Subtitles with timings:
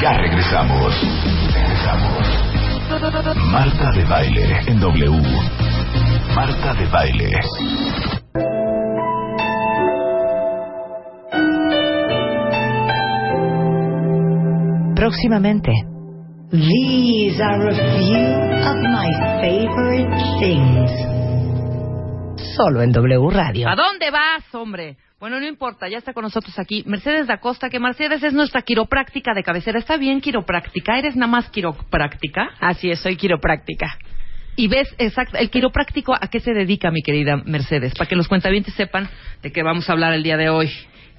[0.00, 0.94] Ya regresamos.
[1.54, 2.26] Regresamos.
[3.50, 5.22] Marta de baile en W.
[6.34, 7.30] Marta de baile.
[14.94, 15.70] Próximamente.
[16.50, 18.26] These are a few
[18.70, 19.08] of my
[19.40, 20.10] favorite
[20.40, 20.90] things.
[22.56, 23.68] Solo en W Radio.
[23.68, 24.96] ¿A dónde vas, hombre?
[25.20, 28.62] Bueno, no importa, ya está con nosotros aquí Mercedes da Costa, que Mercedes es nuestra
[28.62, 29.80] quiropráctica de cabecera.
[29.80, 30.96] ¿Está bien quiropráctica?
[30.96, 32.50] ¿Eres nada más quiropráctica?
[32.60, 33.98] Así es, soy quiropráctica.
[34.54, 37.94] Y ves, exacto, el quiropráctico, ¿a qué se dedica, mi querida Mercedes?
[37.94, 39.08] Para que los cuentavientes sepan
[39.42, 40.70] de qué vamos a hablar el día de hoy.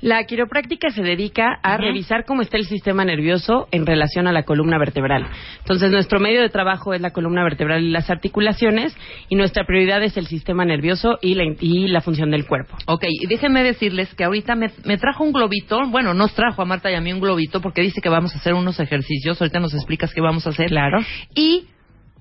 [0.01, 4.43] La quiropráctica se dedica a revisar cómo está el sistema nervioso en relación a la
[4.43, 5.27] columna vertebral.
[5.59, 8.95] Entonces, nuestro medio de trabajo es la columna vertebral y las articulaciones,
[9.27, 12.77] y nuestra prioridad es el sistema nervioso y la, y la función del cuerpo.
[12.85, 16.65] Ok, y déjenme decirles que ahorita me, me trajo un globito, bueno, nos trajo a
[16.65, 19.59] Marta y a mí un globito porque dice que vamos a hacer unos ejercicios, ahorita
[19.59, 20.67] nos explicas qué vamos a hacer.
[20.67, 20.99] Claro.
[21.35, 21.67] Y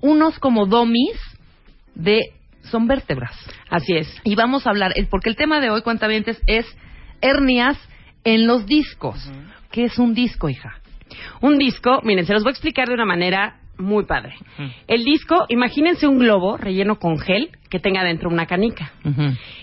[0.01, 1.17] unos como domis
[1.95, 2.21] de,
[2.63, 3.37] son vértebras.
[3.71, 4.13] Así es.
[4.25, 6.67] Y vamos a hablar, porque el tema de hoy, cuentavientes, es
[7.21, 7.79] hernias
[8.25, 9.31] en los discos.
[9.71, 10.81] ¿Qué es un disco, hija?
[11.41, 14.35] Un disco, miren, se los voy a explicar de una manera muy padre.
[14.87, 18.93] El disco, imagínense un globo relleno con gel que tenga dentro una canica.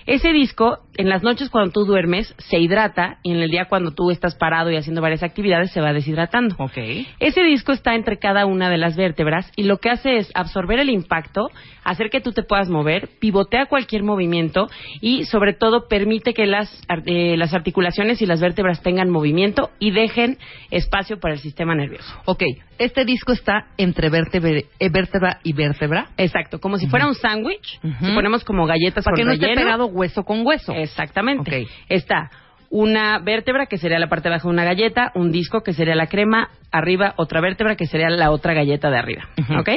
[0.05, 3.91] Ese disco, en las noches cuando tú duermes, se hidrata y en el día cuando
[3.91, 6.55] tú estás parado y haciendo varias actividades, se va deshidratando.
[6.59, 6.77] Ok.
[7.19, 10.79] Ese disco está entre cada una de las vértebras y lo que hace es absorber
[10.79, 11.49] el impacto,
[11.83, 14.67] hacer que tú te puedas mover, pivotea cualquier movimiento
[15.01, 19.91] y sobre todo permite que las, eh, las articulaciones y las vértebras tengan movimiento y
[19.91, 20.37] dejen
[20.69, 22.13] espacio para el sistema nervioso.
[22.25, 22.43] Ok,
[22.77, 24.49] este disco está entre vértebra,
[24.79, 26.09] eh, vértebra y vértebra.
[26.17, 29.87] Exacto, como si fuera un sándwich, si ponemos como galletas Para que no esté pegado
[29.87, 30.73] hueso con hueso.
[30.73, 31.67] Exactamente.
[31.89, 32.29] Está
[32.69, 35.95] una vértebra que sería la parte de abajo de una galleta, un disco que sería
[35.95, 39.29] la crema, arriba otra vértebra que sería la otra galleta de arriba.
[39.39, 39.59] Ujú.
[39.59, 39.69] ¿Ok?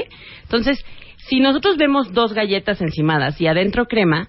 [0.42, 0.84] Entonces,
[1.18, 4.26] si nosotros vemos dos galletas encimadas y adentro crema,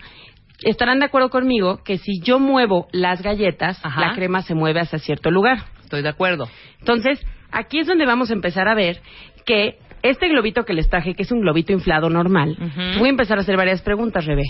[0.63, 4.01] estarán de acuerdo conmigo que si yo muevo las galletas, Ajá.
[4.01, 5.59] la crema se mueve hacia cierto lugar.
[5.81, 6.47] Estoy de acuerdo.
[6.79, 9.01] Entonces, aquí es donde vamos a empezar a ver
[9.45, 12.55] que este globito que les traje, que es un globito inflado normal,
[12.97, 14.43] voy a empezar a hacer varias preguntas, Rebe.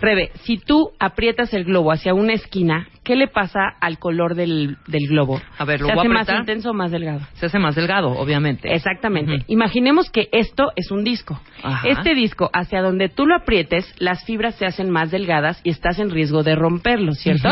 [0.00, 4.76] Rebe, si tú aprietas el globo hacia una esquina, ¿qué le pasa al color del,
[4.86, 5.40] del globo?
[5.58, 6.40] A ver, lo ¿Se voy a hace más apretar.
[6.40, 7.20] intenso o más delgado?
[7.34, 8.72] Se hace más delgado, obviamente.
[8.72, 9.44] Exactamente.
[9.48, 11.40] Imaginemos que esto es un disco.
[11.62, 11.88] Ajá.
[11.88, 15.98] Este disco, hacia donde tú lo aprietes, las fibras se hacen más delgadas y estás
[15.98, 17.48] en riesgo de romperlo, ¿cierto?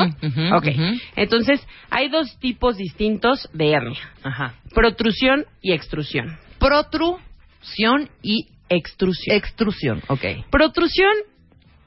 [0.52, 0.66] Ok.
[1.16, 4.00] Entonces, hay dos tipos distintos de hernia.
[4.22, 4.54] Ajá.
[4.74, 6.36] Protrusión y extrusión.
[7.60, 9.36] Protrusión y Extrusión.
[9.36, 10.02] extrusión.
[10.08, 10.24] Ok.
[10.50, 11.12] Protrusión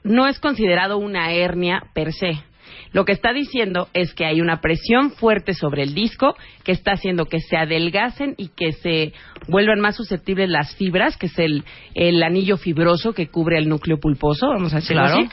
[0.04, 2.42] no es considerado una hernia per se.
[2.92, 6.34] Lo que está diciendo es que hay una presión fuerte sobre el disco
[6.64, 9.12] que está haciendo que se adelgacen y que se
[9.48, 13.98] vuelvan más susceptibles las fibras, que es el, el anillo fibroso que cubre el núcleo
[13.98, 15.20] pulposo, vamos a decirlo Claro.
[15.20, 15.28] así.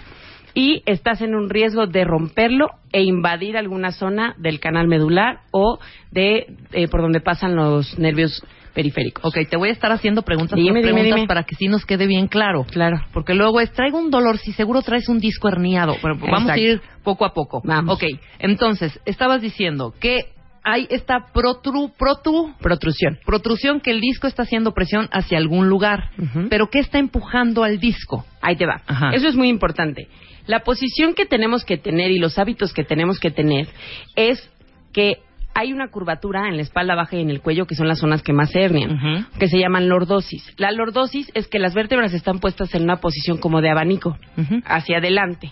[0.53, 5.79] Y estás en un riesgo de romperlo e invadir alguna zona del canal medular o
[6.11, 9.23] de eh, por donde pasan los nervios periféricos.
[9.25, 11.27] Ok, te voy a estar haciendo preguntas, Dime, dime, preguntas dime.
[11.27, 12.65] para que sí nos quede bien claro.
[12.65, 12.97] Claro.
[13.13, 15.95] Porque luego es, traigo un dolor, si seguro traes un disco herniado.
[16.01, 17.61] Bueno, pues vamos a ir poco a poco.
[17.63, 17.95] Vamos.
[17.95, 18.03] Ok,
[18.39, 20.25] entonces, estabas diciendo que
[20.63, 23.17] hay esta protru, protu, Protrusión.
[23.25, 26.11] protrusión que el disco está haciendo presión hacia algún lugar.
[26.49, 28.25] Pero ¿qué está empujando al disco?
[28.41, 28.81] Ahí te va.
[28.85, 29.11] Ajá.
[29.13, 30.07] Eso es muy importante.
[30.47, 33.67] La posición que tenemos que tener y los hábitos que tenemos que tener
[34.15, 34.49] es
[34.93, 35.19] que
[35.59, 38.23] hay una curvatura en la espalda baja y en el cuello que son las zonas
[38.23, 40.53] que más se hernian, que se llaman lordosis.
[40.57, 44.17] La lordosis es que las vértebras están puestas en una posición como de abanico,
[44.65, 45.51] hacia adelante.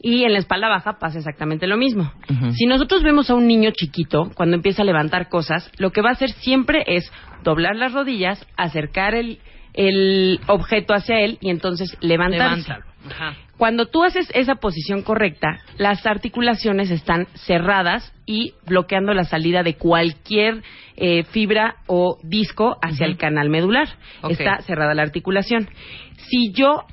[0.00, 2.12] Y en la espalda baja pasa exactamente lo mismo.
[2.52, 6.10] Si nosotros vemos a un niño chiquito cuando empieza a levantar cosas, lo que va
[6.10, 7.10] a hacer siempre es
[7.42, 9.40] doblar las rodillas, acercar el,
[9.74, 12.72] el objeto hacia él y entonces levantarse.
[13.06, 13.36] Ajá.
[13.56, 19.76] Cuando tú haces esa posición correcta, las articulaciones están cerradas y bloqueando la salida de
[19.76, 20.62] cualquier
[20.96, 23.88] eh, fibra o disco hacia el canal medular.
[24.28, 25.68] Está cerrada la articulación.
[26.16, 26.84] Si yo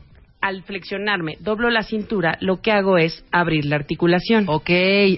[0.42, 4.46] al flexionarme doblo la cintura, lo que hago es abrir la articulación.
[4.48, 4.70] Ok,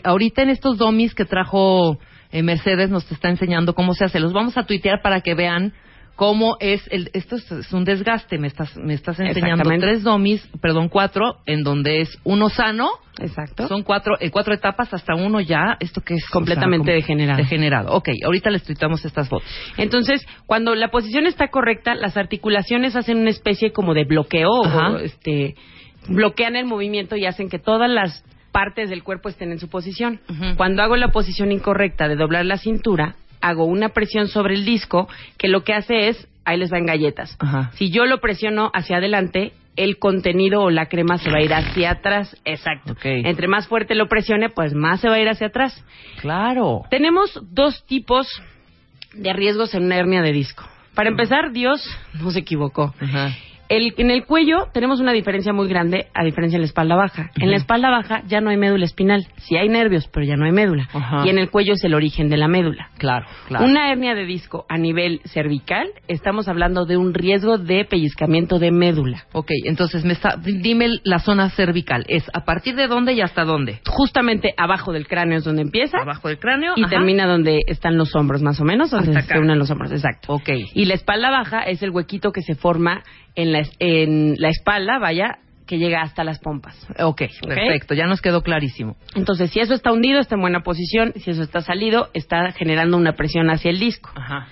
[0.04, 2.00] ahorita en estos domis que trajo
[2.32, 4.20] eh, Mercedes nos está enseñando cómo se hace.
[4.20, 5.74] Los vamos a tuitear para que vean
[6.16, 10.90] cómo es el esto es, un desgaste me estás me estás enseñando tres domis perdón
[10.90, 13.68] cuatro en donde es uno sano Exacto.
[13.68, 17.02] son cuatro eh, cuatro etapas hasta uno ya esto que es Completamente O sea, como-
[17.18, 17.38] degenerado.
[17.38, 19.48] degenerado ok ahorita les tuitamos estas fotos
[19.78, 24.92] Entonces, cuando la posición está correcta, las articulaciones hacen una especie como de bloqueo, Ajá.
[24.92, 25.56] o, este,
[26.08, 30.20] bloquean el movimiento y hacen que todas las partes del cuerpo estén en su posición.
[30.58, 35.08] Cuando hago la posición incorrecta de doblar la cintura, hago una presión sobre el disco
[35.38, 37.36] que lo que hace es, ahí les va en galletas.
[37.40, 37.72] Ajá.
[37.76, 41.54] Si yo lo presiono hacia adelante, el contenido o la crema se va a ir
[41.54, 42.36] hacia atrás.
[42.46, 42.96] Exacto.
[43.04, 45.84] Entre más fuerte lo presione, pues más se va a ir hacia atrás.
[46.20, 48.28] claro Tenemos dos tipos
[49.14, 50.64] de riesgos en una hernia de disco.
[50.96, 51.82] Para empezar, Dios
[52.22, 52.94] no se equivocó.
[53.00, 53.32] Ajá.
[53.72, 57.32] El- en el cuello tenemos una diferencia muy grande a diferencia en la espalda baja.
[57.40, 59.26] En la espalda baja ya no hay médula espinal.
[59.38, 60.88] Sí hay nervios, pero ya no hay médula.
[60.94, 61.24] Ajá.
[61.26, 62.90] Y en el cuello es el origen de la médula.
[62.98, 67.86] claro claro Una hernia de disco a nivel cervical, estamos hablando de un riesgo de
[67.86, 69.24] pellizcamiento de médula.
[69.34, 72.06] Ok, entonces me está, dime la zona cervical.
[72.08, 73.80] ¿Es a partir de dónde y hasta dónde?
[73.88, 76.74] Justamente abajo del cráneo es donde empieza Abajo del cráneo.
[76.76, 76.90] y ajá.
[76.92, 80.34] termina donde están los hombros, más o menos, donde se unen los hombros, exacto.
[80.34, 80.50] Ok.
[80.74, 83.04] Y la espalda baja es el huequito que se forma
[83.36, 85.40] en la, en la espalda, vaya,
[85.72, 86.76] que llega hasta las pompas.
[87.00, 88.98] Ok, perfecto, ya nos quedó clarísimo.
[89.16, 91.14] Entonces, si eso está hundido, está en buena posición.
[91.16, 94.10] Si eso está salido, está generando una presión hacia el disco.
[94.16, 94.48] Ajá.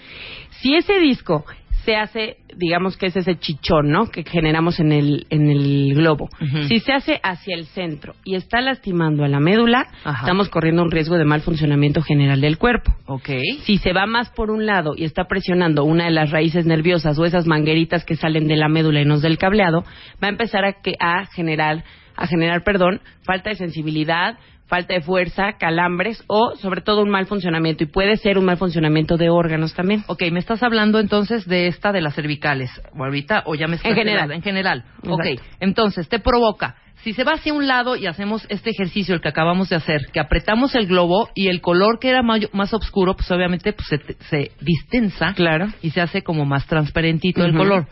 [0.62, 1.46] Si ese disco
[1.90, 4.12] se hace, digamos que es ese chichón, ¿no?
[4.12, 6.30] Que generamos en el, en el globo.
[6.68, 10.20] Si se hace hacia el centro y está lastimando a la médula, Ajá.
[10.20, 12.94] estamos corriendo un riesgo de mal funcionamiento general del cuerpo.
[13.08, 13.30] Ok.
[13.64, 17.18] Si se va más por un lado y está presionando una de las raíces nerviosas
[17.18, 19.82] o esas mangueritas que salen de la médula y no del cableado,
[20.24, 21.84] va a empezar a, que, a generar,
[22.16, 24.38] a generar, perdón, falta de sensibilidad,
[24.70, 28.58] falta de fuerza, calambres o sobre todo un mal funcionamiento y puede ser un mal
[28.58, 30.04] funcionamiento de órganos también.
[30.08, 32.70] Ok, me estás hablando entonces de esta de las cervicales.
[32.98, 34.32] Ahorita, o ya me estás En general.
[34.32, 34.86] En general.
[35.08, 35.56] Ok, Exacto.
[35.60, 36.76] entonces te provoca.
[37.04, 40.02] Si se va hacia un lado y hacemos este ejercicio, el que acabamos de hacer,
[40.12, 43.88] que apretamos el globo y el color que era mayo- más oscuro, pues obviamente pues,
[43.88, 45.68] se, se distensa Claro.
[45.82, 47.88] y se hace como más transparentito el color.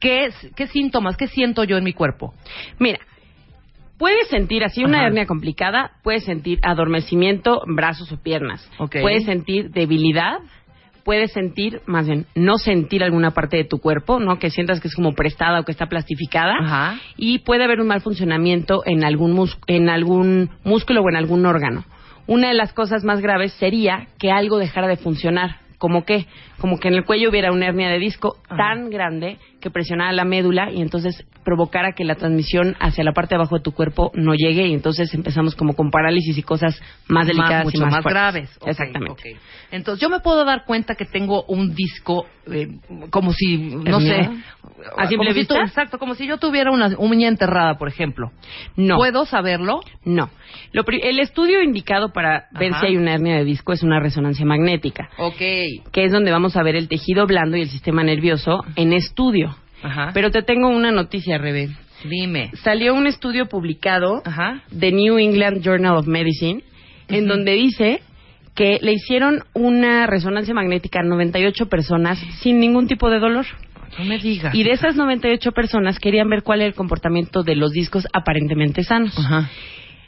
[0.00, 2.34] ¿Qué, ¿Qué síntomas, qué siento yo en mi cuerpo?
[2.80, 2.98] Mira,
[4.02, 5.06] puedes sentir así una Ajá.
[5.06, 8.96] hernia complicada, puedes sentir adormecimiento en brazos o piernas, Ok.
[9.00, 10.38] puedes sentir debilidad,
[11.04, 14.40] puedes sentir, más bien, no sentir alguna parte de tu cuerpo, ¿no?
[14.40, 16.54] Que sientas que es como prestada o que está plastificada.
[16.60, 16.98] Ajá.
[17.16, 21.46] Y puede haber un mal funcionamiento en algún, mus- en algún músculo o en algún
[21.46, 21.84] órgano.
[22.26, 25.58] Una de las cosas más graves sería que algo dejara de funcionar.
[25.78, 26.26] ¿Como qué?
[26.58, 28.56] Como que en el cuello hubiera una hernia de disco Ajá.
[28.56, 33.30] tan grande que presionara la médula y entonces provocara que la transmisión hacia la parte
[33.30, 36.78] de abajo de tu cuerpo no llegue y entonces empezamos como con parálisis y cosas
[37.08, 38.58] más delicadas mucho y más, más, graves.
[38.66, 39.36] Exactamente.
[39.70, 42.68] Entonces, yo me puedo dar cuenta que tengo un disco eh,
[43.10, 44.28] como si, no sé.
[44.96, 45.54] ¿A simple como si vista?
[45.54, 48.32] tu- exacto, como si yo tuviera una uña enterrada, por ejemplo.
[48.76, 48.96] No.
[48.96, 49.80] ¿Puedo saberlo?
[50.04, 50.28] No.
[50.72, 54.44] Lo el estudio indicado para ver si hay una hernia de disco es una resonancia
[54.44, 55.38] magnética, Ok.
[55.38, 59.51] que es donde vamos a ver el tejido blando y el sistema nervioso en estudio.
[59.82, 60.10] Ajá.
[60.14, 61.70] Pero te tengo una noticia, Rebe.
[62.04, 62.50] Dime.
[62.62, 64.62] Salió un estudio publicado Ajá.
[64.70, 66.62] de New England Journal of Medicine,
[67.08, 68.02] en donde dice
[68.54, 73.46] que le hicieron una resonancia magnética a 98 personas sin ningún tipo de dolor.
[73.98, 74.54] No me digas.
[74.54, 78.84] Y de esas 98 personas querían ver cuál era el comportamiento de los discos aparentemente
[78.84, 79.18] sanos.
[79.18, 79.50] Ajá.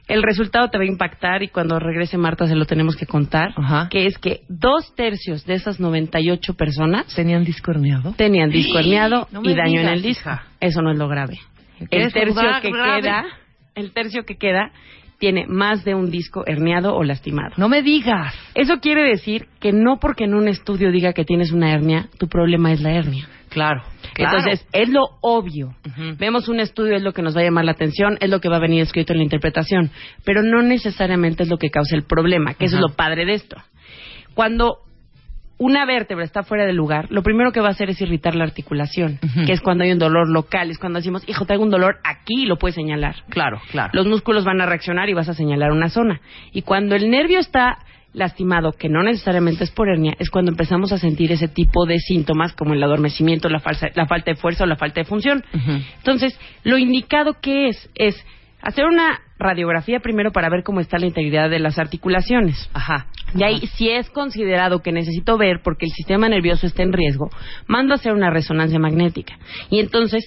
[0.07, 3.55] El resultado te va a impactar y cuando regrese Marta se lo tenemos que contar,
[3.57, 3.89] Ajá.
[3.91, 8.13] que es que dos tercios de esas 98 personas ¿Tenían disco herniado?
[8.17, 10.29] tenían disco herniado No y daño en el disco.
[10.29, 10.45] hija.
[10.61, 11.39] Eso no es lo grave.
[11.91, 13.01] El tercio que grave.
[13.03, 13.25] queda,
[13.75, 14.71] el tercio que queda
[15.19, 17.55] tiene más de un disco herniado o lastimado.
[17.57, 18.35] No me digas.
[18.55, 22.29] Eso quiere decir que no porque en un estudio diga que tienes una hernia, tu
[22.29, 23.27] problema es la hernia.
[23.55, 23.83] Claro.
[24.15, 24.37] claro.
[24.37, 25.75] Entonces, es lo obvio.
[26.19, 28.49] Vemos un estudio, es lo que nos va a llamar la atención, es lo que
[28.49, 29.91] va a venir escrito en la interpretación,
[30.25, 33.35] pero no necesariamente es lo que causa el problema, que eso es lo padre de
[33.35, 33.57] esto.
[34.35, 34.79] Cuando
[35.57, 38.45] una vértebra está fuera de lugar, lo primero que va a hacer es irritar la
[38.45, 41.99] articulación, que es cuando hay un dolor local, es cuando decimos, hijo, traigo un dolor
[42.03, 43.17] aquí y lo puedes señalar.
[43.29, 43.91] Claro, claro.
[43.95, 46.21] Los músculos van a reaccionar y vas a señalar una zona.
[46.53, 47.79] Y cuando el nervio está
[48.15, 51.99] lastimado, que no necesariamente es por hernia, es cuando empezamos a sentir ese tipo de
[51.99, 55.45] síntomas como el adormecimiento, la, falsa- la falta de fuerza o la falta de función.
[55.99, 58.25] Entonces, lo indicado que es es
[58.63, 62.71] hacer una radiografía primero para ver cómo está la integridad de las articulaciones.
[62.73, 63.09] Ajá.
[63.37, 67.29] Y ahí, si es considerado que necesito ver porque el sistema nervioso está en riesgo,
[67.67, 69.37] mando a hacer una resonancia magnética.
[69.71, 70.25] Y entonces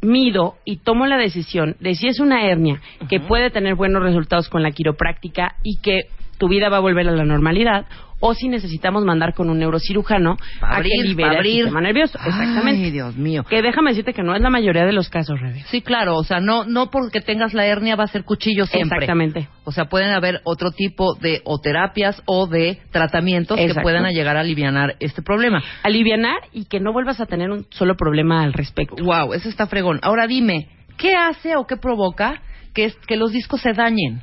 [0.00, 4.48] mido y tomo la decisión de si es una hernia que puede tener buenos resultados
[4.48, 6.02] con la quiropráctica y que
[6.38, 7.86] tu vida va a volver a la normalidad,
[8.18, 11.54] o si necesitamos mandar con un neurocirujano Pa' a que abrir, libere pa' el abrir.
[11.56, 12.18] sistema nervioso.
[12.24, 12.84] Exactamente.
[12.84, 13.44] Ay, Dios mío.
[13.44, 15.62] Que déjame decirte que no es la mayoría de los casos, Rebe.
[15.70, 18.96] Sí, claro, o sea, no no porque tengas la hernia va a ser cuchillo siempre.
[19.00, 19.48] Exactamente.
[19.64, 24.38] O sea, pueden haber otro tipo de o terapias o de tratamientos que puedan llegar
[24.38, 25.62] a aliviar este problema.
[25.82, 28.96] Alivianar y que no vuelvas a tener un solo problema al respecto.
[29.04, 30.00] Wow, eso está fregón.
[30.02, 32.40] Ahora dime, ¿qué hace o qué provoca
[32.74, 34.22] que, es- que los discos se dañen?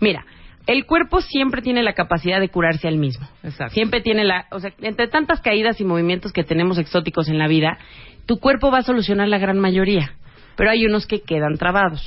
[0.00, 0.24] Mira,
[0.68, 3.26] el cuerpo siempre tiene la capacidad de curarse al mismo.
[3.42, 3.74] Exacto.
[3.74, 7.48] Siempre tiene la, o sea, entre tantas caídas y movimientos que tenemos exóticos en la
[7.48, 7.78] vida,
[8.26, 10.12] tu cuerpo va a solucionar la gran mayoría,
[10.56, 12.06] pero hay unos que quedan trabados.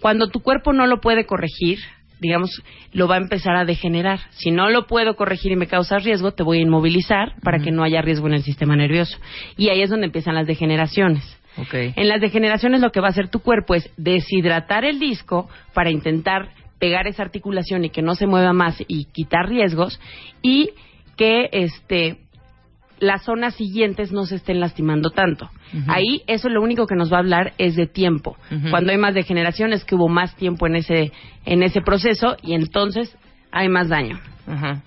[0.00, 1.78] Cuando tu cuerpo no lo puede corregir,
[2.18, 2.50] digamos,
[2.92, 4.18] lo va a empezar a degenerar.
[4.30, 7.70] Si no lo puedo corregir y me causa riesgo, te voy a inmovilizar para que
[7.70, 9.18] no haya riesgo en el sistema nervioso.
[9.56, 11.22] Y ahí es donde empiezan las degeneraciones.
[11.58, 11.74] Ok.
[11.94, 15.92] En las degeneraciones lo que va a hacer tu cuerpo es deshidratar el disco para
[15.92, 16.48] intentar
[16.84, 19.98] pegar esa articulación y que no se mueva más y quitar riesgos
[20.42, 20.72] y
[21.16, 22.18] que este
[22.98, 25.48] las zonas siguientes no se estén lastimando tanto.
[25.88, 28.36] Ahí eso lo único que nos va a hablar es de tiempo.
[28.68, 31.10] Cuando hay más degeneración es que hubo más tiempo en ese
[31.46, 33.16] en ese proceso y entonces
[33.50, 34.82] hay más daño Ajá.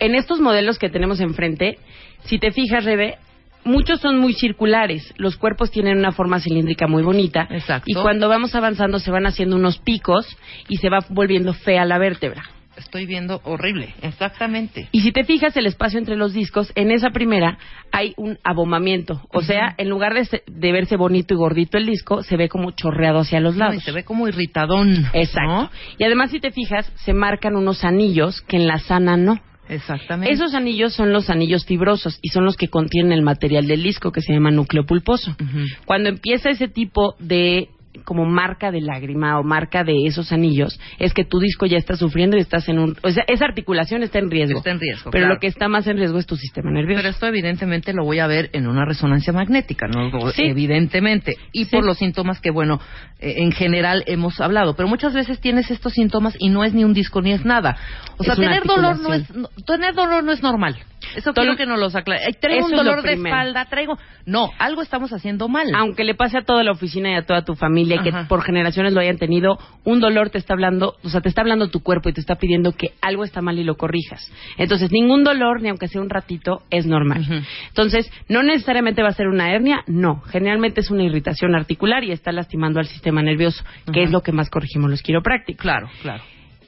[0.00, 1.78] en estos modelos que tenemos enfrente,
[2.24, 3.18] si te fijas, Rebe,
[3.66, 5.12] muchos son muy circulares.
[5.18, 7.46] Los cuerpos tienen una forma cilíndrica muy bonita.
[7.50, 7.84] Exacto.
[7.86, 10.26] Y cuando vamos avanzando se van haciendo unos picos
[10.68, 12.44] y se va volviendo fea la vértebra.
[12.76, 14.88] Estoy viendo horrible, exactamente.
[14.92, 17.56] Y si te fijas el espacio entre los discos, en esa primera
[17.90, 19.22] hay un abomamiento.
[19.32, 22.72] O sea, en lugar de, de verse bonito y gordito el disco, se ve como
[22.72, 23.76] chorreado hacia los No, lados.
[23.76, 25.06] y se ve como irritadón.
[25.14, 25.48] Exacto.
[25.48, 25.70] ¿no?
[25.98, 29.40] Y además, si te fijas, se marcan unos anillos que en la sana no.
[29.68, 30.32] Exactamente.
[30.32, 34.12] Esos anillos son los anillos fibrosos y son los que contienen el material del disco
[34.12, 35.36] que se llama núcleo pulposo.
[35.84, 37.68] Cuando empieza ese tipo de
[38.04, 41.96] como marca de lágrima o marca de esos anillos, es que tu disco ya está
[41.96, 42.96] sufriendo y estás en un...
[43.02, 44.58] O sea, esa articulación está en riesgo.
[44.58, 45.34] Está en riesgo, Pero claro.
[45.34, 46.98] lo que está más en riesgo es tu sistema nervioso.
[47.00, 50.10] Pero esto evidentemente lo voy a ver en una resonancia magnética, ¿no?
[50.32, 50.44] Sí.
[50.44, 51.36] Evidentemente.
[51.52, 51.70] Y Sí.
[51.76, 52.80] por los síntomas que, bueno,
[53.18, 54.74] eh, en general hemos hablado.
[54.76, 57.76] Pero muchas veces tienes estos síntomas y no es ni un disco ni es nada.
[58.18, 59.26] O sea, tener dolor no es,
[59.66, 60.76] tener dolor no es normal.
[61.14, 62.20] Eso Todo- quiero que nos lo aclare.
[62.40, 63.98] Traigo un dolor de espalda, traigo...
[64.24, 65.68] No, algo estamos haciendo mal.
[65.76, 68.26] Aunque le pase a toda la oficina y a toda tu familia que Ajá.
[68.28, 71.68] por generaciones lo hayan tenido, un dolor te está hablando, o sea, te está hablando
[71.68, 74.30] tu cuerpo y te está pidiendo que algo está mal y lo corrijas.
[74.58, 77.44] Entonces, ningún dolor, ni aunque sea un ratito, es normal.
[77.68, 80.20] Entonces, no necesariamente va a ser una hernia, no.
[80.22, 84.32] Generalmente es una irritación articular y está lastimando al sistema nervioso, que es lo que
[84.32, 85.62] más corregimos los quiroprácticos.
[85.62, 86.22] Claro, claro.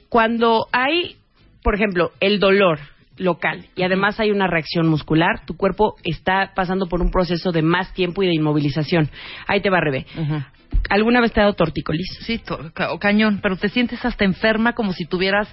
[0.07, 1.17] Cuando hay,
[1.61, 2.79] por ejemplo, el dolor
[3.19, 7.61] local y además hay una reacción muscular, tu cuerpo está pasando por un proceso de
[7.61, 9.09] más tiempo y de inmovilización.
[9.47, 10.05] Ahí te va, Rebe.
[10.17, 10.41] Ujú.
[10.89, 12.07] ¿Alguna vez te ha dado tortícolis?
[12.21, 12.39] Sí,
[12.73, 15.47] ca- cañón, pero te sientes hasta enferma como si tuvieras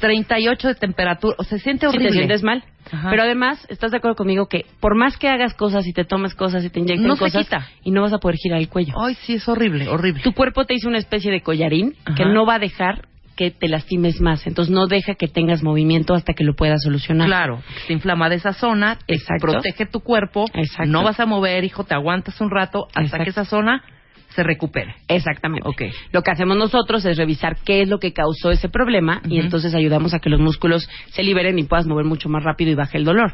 [0.00, 1.34] 38 de temperatura.
[1.38, 2.08] O se siente Si horrible.
[2.08, 2.64] te sientes mal.
[2.90, 3.10] Ajá.
[3.10, 6.34] Pero además, ¿estás de acuerdo conmigo que por más que hagas cosas y te tomes
[6.34, 7.46] cosas y te inyecten No cosas
[7.84, 8.94] y no vas a poder girar el cuello?
[8.98, 10.22] Ay, sí, es horrible, horrible.
[10.22, 13.06] Tu cuerpo te hizo una especie de collarín que no va a dejar
[13.40, 14.46] que te lastimes más.
[14.46, 17.26] Entonces no deja que tengas movimiento hasta que lo puedas solucionar.
[17.26, 19.46] Claro, se inflama de esa zona, te Exacto.
[19.46, 20.92] protege tu cuerpo, Exacto.
[20.92, 23.24] no vas a mover, hijo, te aguantas un rato hasta Exacto.
[23.24, 23.82] que esa zona
[24.34, 24.94] se recupere.
[25.08, 25.66] Exactamente.
[25.66, 25.82] Ok.
[26.12, 29.74] Lo que hacemos nosotros es revisar qué es lo que causó ese problema y entonces
[29.74, 32.98] ayudamos a que los músculos se liberen y puedas mover mucho más rápido y baje
[32.98, 33.32] el dolor.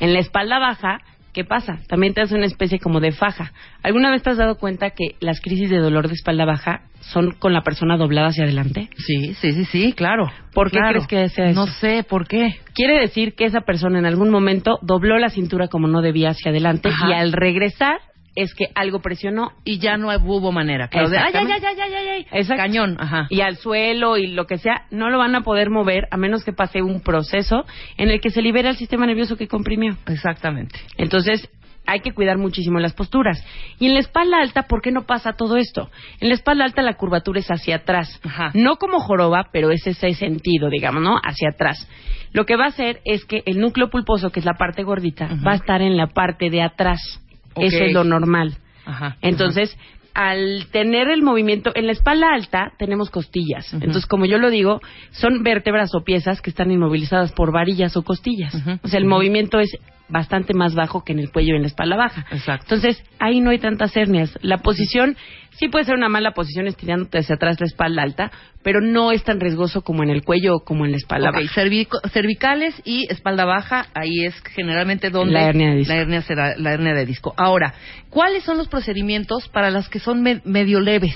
[0.00, 0.98] En la espalda baja,
[1.32, 1.78] ¿qué pasa?
[1.88, 3.52] También te hace una especie como de faja.
[3.82, 7.32] ¿Alguna vez te has dado cuenta que las crisis de dolor de espalda baja son
[7.32, 8.88] con la persona doblada hacia adelante?
[8.96, 10.30] Sí, sí, sí, sí, claro.
[10.54, 11.60] ¿Por qué crees que sea eso?
[11.60, 12.56] No sé, ¿por qué?
[12.74, 16.50] Quiere decir que esa persona en algún momento dobló la cintura como no debía hacia
[16.50, 17.08] adelante Ajá.
[17.08, 17.98] y al regresar
[18.34, 21.08] es que algo presionó Y ya no hubo manera, claro.
[21.08, 22.26] de, ay, ay, ay, ay, ay, ay, ay.
[22.32, 22.62] Exacto.
[22.62, 23.26] Cañón, ajá.
[23.30, 26.44] y al suelo y lo que sea, no lo van a poder mover a menos
[26.44, 27.64] que pase un proceso
[27.96, 29.96] en el que se libera el sistema nervioso que comprimió.
[30.06, 30.78] Exactamente.
[30.96, 31.48] Entonces,
[31.86, 33.44] hay que cuidar muchísimo las posturas.
[33.78, 35.90] Y en la espalda alta, ¿por qué no pasa todo esto?
[36.20, 38.20] En la espalda alta la curvatura es hacia atrás.
[38.24, 38.50] Ajá.
[38.54, 41.16] No como joroba, pero es ese sentido, digamos, ¿no?
[41.22, 41.88] Hacia atrás.
[42.32, 45.28] Lo que va a hacer es que el núcleo pulposo, que es la parte gordita,
[45.46, 47.21] va a estar en la parte de atrás.
[47.54, 47.64] Ok.
[47.64, 48.56] Eso es lo normal.
[48.84, 49.16] Ajá.
[49.22, 49.76] Entonces,
[50.14, 53.72] al tener el movimiento en la espalda alta tenemos costillas.
[53.72, 54.80] Entonces, como yo lo digo,
[55.10, 58.54] son vértebras o piezas que están inmovilizadas por varillas o costillas.
[58.82, 59.70] O sea, el movimiento es
[60.08, 62.26] bastante más bajo que en el cuello y en la espalda baja.
[62.30, 62.74] Exacto.
[62.74, 64.38] Entonces, ahí no hay tantas hernias.
[64.42, 65.16] La posición
[65.58, 68.30] sí puede ser una mala posición estirándote hacia atrás la espalda alta,
[68.62, 71.44] pero no es tan riesgoso como en el cuello o como en la espalda baja.
[71.54, 75.92] cervico- cervicales y espalda baja, ahí es generalmente donde La hernia de disco.
[75.94, 77.34] la hernia será la hernia de disco.
[77.36, 77.74] Ahora,
[78.10, 81.14] ¿cuáles son los procedimientos para las que son me- medio leves?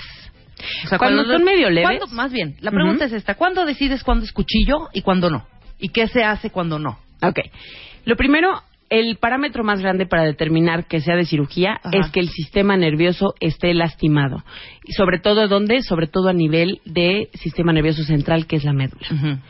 [0.85, 4.03] O sea, Cuando son medio leves- ¿cuándo- más bien, la pregunta es esta, ¿cuándo decides
[4.03, 5.45] cuándo es cuchillo y cuándo no?
[5.79, 6.97] ¿Y qué se hace cuando no?
[7.21, 7.39] Ok.
[8.05, 11.97] Lo primero, el parámetro más grande para determinar que sea de cirugía Ajá.
[11.97, 14.43] es que el sistema nervioso esté lastimado.
[14.85, 15.81] Y sobre todo, ¿dónde?
[15.81, 19.41] Sobre todo a nivel de sistema nervioso central, que es la médula.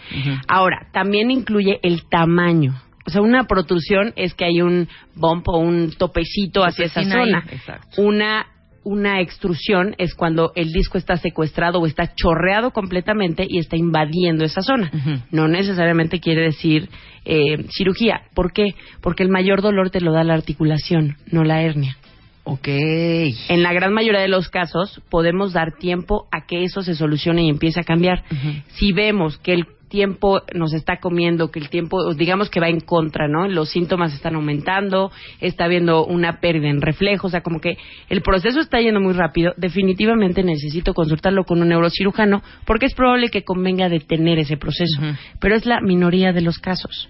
[0.48, 2.82] Ahora, también incluye el tamaño.
[3.06, 7.46] O sea, una protrusión es que hay un bump o un topecito hacia esa zona.
[7.50, 8.02] exacto.
[8.02, 8.48] Una
[8.88, 14.46] una extrusión es cuando el disco está secuestrado o está chorreado completamente y está invadiendo
[14.46, 14.90] esa zona.
[15.30, 16.90] No necesariamente quiere decir
[17.26, 18.22] eh, cirugía.
[18.34, 18.76] ¿Por qué?
[19.02, 21.98] Porque el mayor dolor te lo da la articulación, no la hernia.
[22.46, 22.70] Ok.
[22.70, 27.44] En la gran mayoría de los casos podemos dar tiempo a que eso se solucione
[27.44, 28.24] y empiece a cambiar.
[28.68, 32.80] Si vemos que el tiempo nos está comiendo, que el tiempo, digamos que va en
[32.80, 33.48] contra, ¿no?
[33.48, 37.78] Los síntomas están aumentando, está habiendo una pérdida en reflejos, o sea, como que
[38.10, 43.30] el proceso está yendo muy rápido, definitivamente necesito consultarlo con un neurocirujano porque es probable
[43.30, 45.02] que convenga detener ese proceso,
[45.40, 47.10] pero es la minoría de los casos.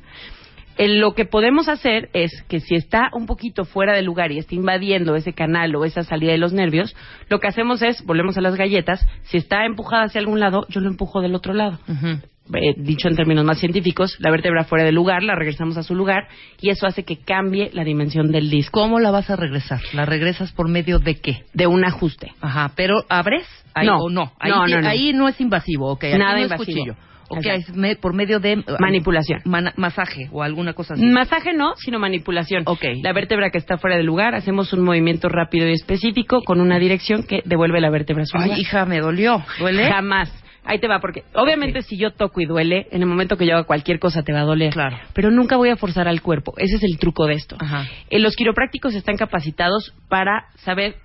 [0.78, 4.38] El- lo que podemos hacer es que si está un poquito fuera de lugar y
[4.38, 6.96] está invadiendo ese canal o esa salida de los nervios,
[7.30, 10.80] lo que hacemos es, volvemos a las galletas, si está empujada hacia algún lado, yo
[10.80, 11.80] lo empujo del otro lado.
[11.88, 12.20] Ujú.
[12.54, 15.96] Eh, dicho en términos más científicos, la vértebra fuera de lugar, la regresamos a su
[15.96, 16.28] lugar
[16.62, 19.80] y eso hace que cambie la dimensión del disco ¿Cómo la vas a regresar?
[19.94, 21.44] ¿La regresas por medio de qué?
[21.54, 22.32] de un ajuste.
[22.42, 23.46] Ajá, pero ¿abres?
[23.74, 23.98] Ahí, No.
[23.98, 24.32] o no?
[24.40, 24.88] Ahí, No, no, no.
[24.88, 26.04] ahí no es invasivo, ok.
[26.18, 26.66] Nada no es invasivo.
[26.80, 26.96] cuchillo.
[27.30, 28.56] Ok, es me- por medio de...
[28.60, 29.42] uh, Manipulación.
[29.76, 31.04] masaje o alguna cosa así.
[31.06, 32.64] Masaje no, sino manipulación.
[32.66, 32.86] Ok.
[33.04, 36.80] La vértebra que está fuera de lugar, hacemos un movimiento rápido y específico con una
[36.80, 38.60] dirección que devuelve la vértebra a su Ay, lugar.
[38.60, 39.44] hija, me dolió.
[39.60, 39.90] ¿Duele?
[39.92, 40.32] Jamás.
[40.68, 43.54] Ahí te va, porque obviamente si yo toco y duele, en el momento que yo
[43.54, 44.74] haga cualquier cosa te va a doler.
[44.74, 44.98] Claro.
[45.14, 46.54] Pero nunca voy a forzar al cuerpo.
[46.58, 47.56] Ese es el truco de esto.
[47.58, 47.86] Ajá.
[48.10, 50.96] Eh, los quiroprácticos están capacitados para saber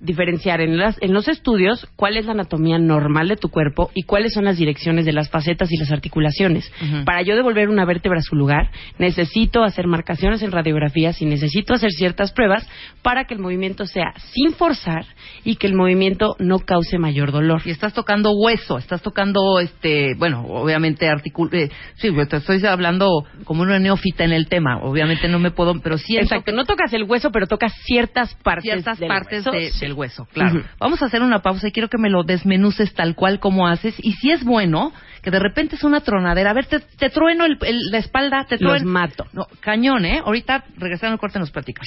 [0.00, 4.02] diferenciar en, las- en los estudios cuál es la anatomía normal de tu cuerpo y
[4.04, 6.70] cuáles son las direcciones de las facetas y las articulaciones.
[7.04, 11.74] Para yo devolver una vértebra a su lugar, necesito hacer marcaciones en radiografías y necesito
[11.74, 12.66] hacer ciertas pruebas
[13.02, 15.04] para que el movimiento sea sin forzar
[15.44, 17.62] y que el movimiento no cause mayor dolor.
[17.64, 21.48] Y estás tocando hueso, estás tocando, este, bueno, obviamente articul...
[21.52, 24.78] eh, sí, te estoy hablando como una neófita en el tema.
[24.82, 28.64] Obviamente no me puedo, pero sí Exacto, no tocas el hueso, pero tocas ciertas partes
[28.64, 29.50] ciertas del partes hueso.
[29.50, 29.89] de- Sí.
[29.90, 30.58] Del hueso, claro.
[30.60, 30.66] Ujú.
[30.78, 33.94] Vamos a hacer una pausa y quiero que me lo desmenuces tal cual como haces.
[33.98, 36.50] Y si es bueno, que de repente es una tronadera.
[36.50, 38.90] A ver, te, te trueno el- el- la espalda, te Los trueno.
[38.90, 39.26] mato.
[39.32, 40.22] No, cañón, ¿eh?
[40.24, 41.86] Ahorita regresando al corte nos platicas.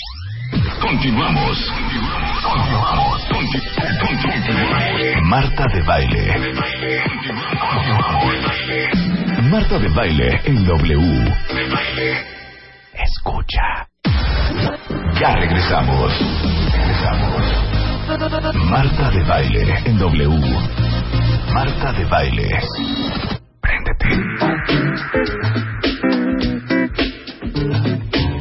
[0.82, 1.72] Continuamos.
[2.44, 3.26] Continuamos.
[3.30, 3.60] Conti-
[4.00, 5.24] Continuamos.
[5.24, 6.54] Marta de baile.
[9.50, 11.34] Marta de baile en W.
[12.94, 13.88] Escucha.
[15.20, 16.12] Ya regresamos.
[18.06, 20.30] Marta de baile en W.
[21.54, 22.50] Marta de baile.
[23.62, 24.08] Préndete.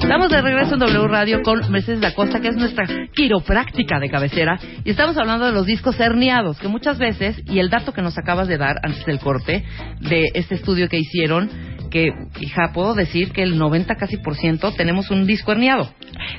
[0.02, 4.10] Estamos de regreso en W Radio con Mercedes da Costa, que es nuestra quiropráctica de
[4.10, 8.02] cabecera, y estamos hablando de los discos herniados, que muchas veces, y el dato que
[8.02, 9.64] nos acabas de dar antes del corte,
[10.00, 11.48] de este estudio que hicieron,
[11.92, 15.92] que, hija, puedo decir que el 90 casi por ciento tenemos un disco herniado.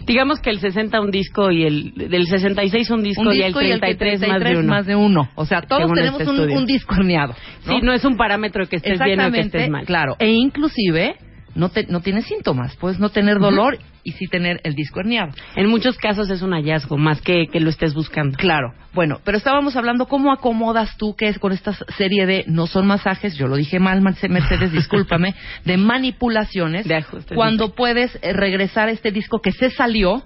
[0.05, 3.53] Digamos que el 60 un disco y el del 66 un disco, un y el
[3.53, 4.67] disco 33, más de uno.
[4.67, 5.29] más de uno.
[5.35, 7.35] O sea, todos Según tenemos este un, disco herniado.
[7.67, 9.85] Sí, no es un parámetro que estés bien o que estés mal.
[9.85, 10.15] Claro.
[10.17, 11.15] E inclusive
[11.53, 12.75] no, te, no tienes síntomas.
[12.77, 15.31] Puedes no tener dolor y sí tener el disco herniado.
[15.55, 18.37] En muchos casos es un hallazgo, más que que lo estés buscando.
[18.37, 18.73] Claro.
[18.93, 22.85] Bueno, pero estábamos hablando cómo acomodas tú que es con esta serie de no son
[22.85, 25.33] masajes, yo lo dije mal, Merce- Mercedes, discúlpame,
[25.65, 27.35] de manipulaciones De ajustes.
[27.35, 30.23] cuando puedes eh, regresar este disco que se salió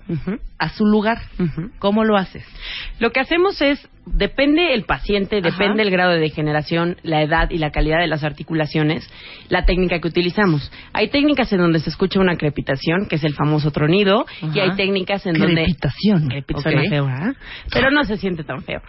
[0.59, 1.19] a su lugar.
[1.79, 2.43] ¿Cómo lo haces?
[2.99, 5.49] Lo que hacemos es, depende el paciente, Ajá.
[5.49, 9.07] depende el grado de degeneración, la edad y la calidad de las articulaciones,
[9.49, 10.71] la técnica que utilizamos.
[10.93, 14.75] Hay técnicas en donde se escucha una crepitación, que es el famoso tronido, y hay
[14.75, 15.63] técnicas en donde...
[15.65, 16.29] Crepitación.
[16.29, 16.61] Crepit- Ok.
[16.61, 17.33] suena feo, ¿verdad?
[17.71, 18.81] Pero no se siente tan feo.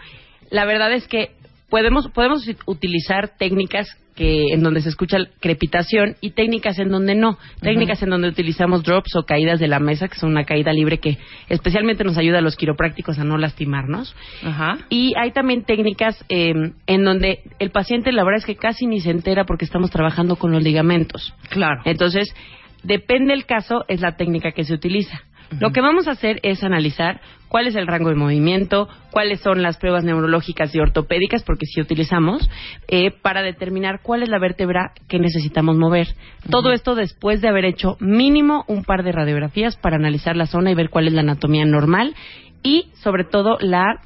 [0.50, 1.32] La verdad es que
[1.68, 7.14] podemos, podemos ut- utilizar técnicas que en donde se escucha crepitación y técnicas en donde
[7.14, 7.38] no.
[7.60, 10.98] Técnicas en donde utilizamos drops o caídas de la mesa, que son una caída libre
[10.98, 14.16] que especialmente nos ayuda a los quiroprácticos a no lastimarnos.
[14.42, 14.78] Ajá.
[14.88, 16.52] Y hay también técnicas eh,
[16.88, 20.34] en donde el paciente la verdad es que casi ni se entera porque estamos trabajando
[20.34, 21.32] con los ligamentos.
[21.50, 21.82] Claro.
[21.84, 22.34] Entonces,
[22.82, 25.20] depende el caso, es la técnica que se utiliza.
[25.60, 29.62] Lo que vamos a hacer es analizar cuál es el rango de movimiento, cuáles son
[29.62, 32.48] las pruebas neurológicas y ortopédicas, porque sí utilizamos,
[32.88, 36.08] eh, para determinar cuál es la vértebra que necesitamos mover.
[36.50, 40.70] Todo esto después de haber hecho mínimo un par de radiografías para analizar la zona
[40.70, 42.14] y ver cuál es la anatomía normal
[42.62, 44.02] y, sobre todo, la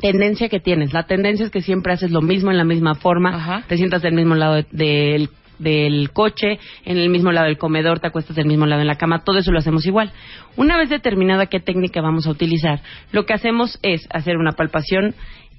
[0.00, 0.94] tendencia que tienes.
[0.94, 3.64] La tendencia es que siempre haces lo mismo en la misma forma, Ajá.
[3.68, 8.00] te sientas del mismo lado de- del del coche, en el mismo lado del comedor,
[8.00, 10.12] te acuestas del mismo lado en la cama, todo eso lo hacemos igual.
[10.56, 12.80] Una vez determinada qué técnica vamos a utilizar,
[13.12, 15.14] lo que hacemos es hacer una palpación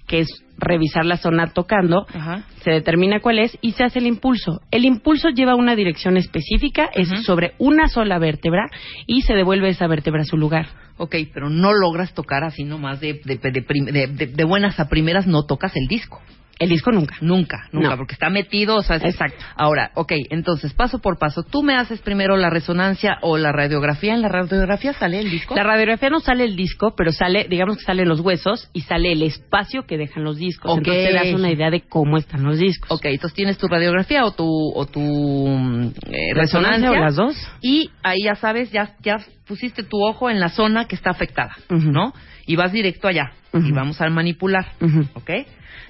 [0.06, 0.28] que es
[0.58, 2.44] revisar la zona tocando, Ajá.
[2.62, 4.60] se determina cuál es y se hace el impulso.
[4.70, 8.66] El impulso lleva una dirección específica, es sobre una sola vértebra
[9.08, 10.68] y se devuelve esa vértebra a su lugar.
[10.98, 14.78] Ok, pero no logras tocar así nomás de, de, de, prim- de- de- de buenas
[14.82, 16.22] a primeras, no tocas el disco.
[16.60, 17.16] El disco nunca.
[17.20, 17.98] Nunca, nunca, No.
[17.98, 19.44] porque está metido, o sea, es- Exacto.
[19.56, 24.14] Ahora, ok, entonces, paso por paso, tú me haces primero la resonancia o la radiografía.
[24.14, 25.56] ¿En la radiografía sale el disco?
[25.56, 29.12] La radiografía no sale el disco, pero sale, digamos que salen los huesos y sale
[29.12, 30.72] el espacio que dejan los discos.
[30.72, 30.78] Ok.
[30.80, 32.92] Entonces te das una idea de cómo están los discos.
[32.92, 36.92] Ok, entonces tienes tu radiografía o tu, o tu mm, eh, ¿Resonancia resonancia.
[36.92, 37.36] o las dos?
[37.62, 41.56] Y ahí ya sabes, ya, ya pusiste tu ojo en la zona que está afectada.
[41.70, 42.14] ¿no?
[42.46, 43.32] Y vas directo allá.
[43.54, 44.66] Y vamos a manipular.
[44.82, 45.06] Ujú.
[45.14, 45.30] ¿Ok?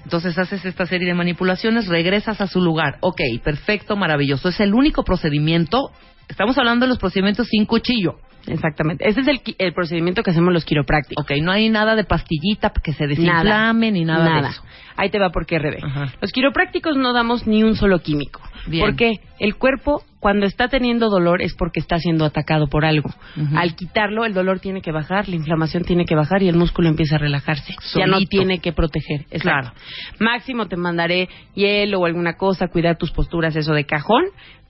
[0.04, 2.98] Entonces haces esta serie de manipulaciones, regresas a su lugar.
[3.00, 4.48] Ok, perfecto, maravilloso.
[4.48, 5.90] Es el único procedimiento.
[6.28, 8.16] Estamos hablando de los procedimientos sin cuchillo.
[8.46, 9.08] Exactamente.
[9.08, 11.24] Ese es el, el procedimiento que hacemos los quiroprácticos.
[11.24, 14.62] Ok, no hay nada de pastillita que se desinflame ni nada, de eso.
[14.96, 15.78] Ahí te va por qué, Rebe.
[15.82, 16.12] Ajá.
[16.20, 18.40] Los quiroprácticos no damos ni un solo químico.
[18.66, 18.84] Bien.
[18.84, 23.10] Porque el cuerpo, cuando está teniendo dolor, es porque está siendo atacado por algo.
[23.54, 26.88] Al quitarlo, el dolor tiene que bajar, la inflamación tiene que bajar y el músculo
[26.88, 27.74] empieza a relajarse.
[27.94, 28.30] Ya no Solito.
[28.30, 29.26] tiene que proteger.
[29.30, 29.42] Exacto.
[29.42, 29.72] Claro.
[30.20, 34.24] Máximo te mandaré hielo o alguna cosa, cuidar tus posturas, eso de cajón.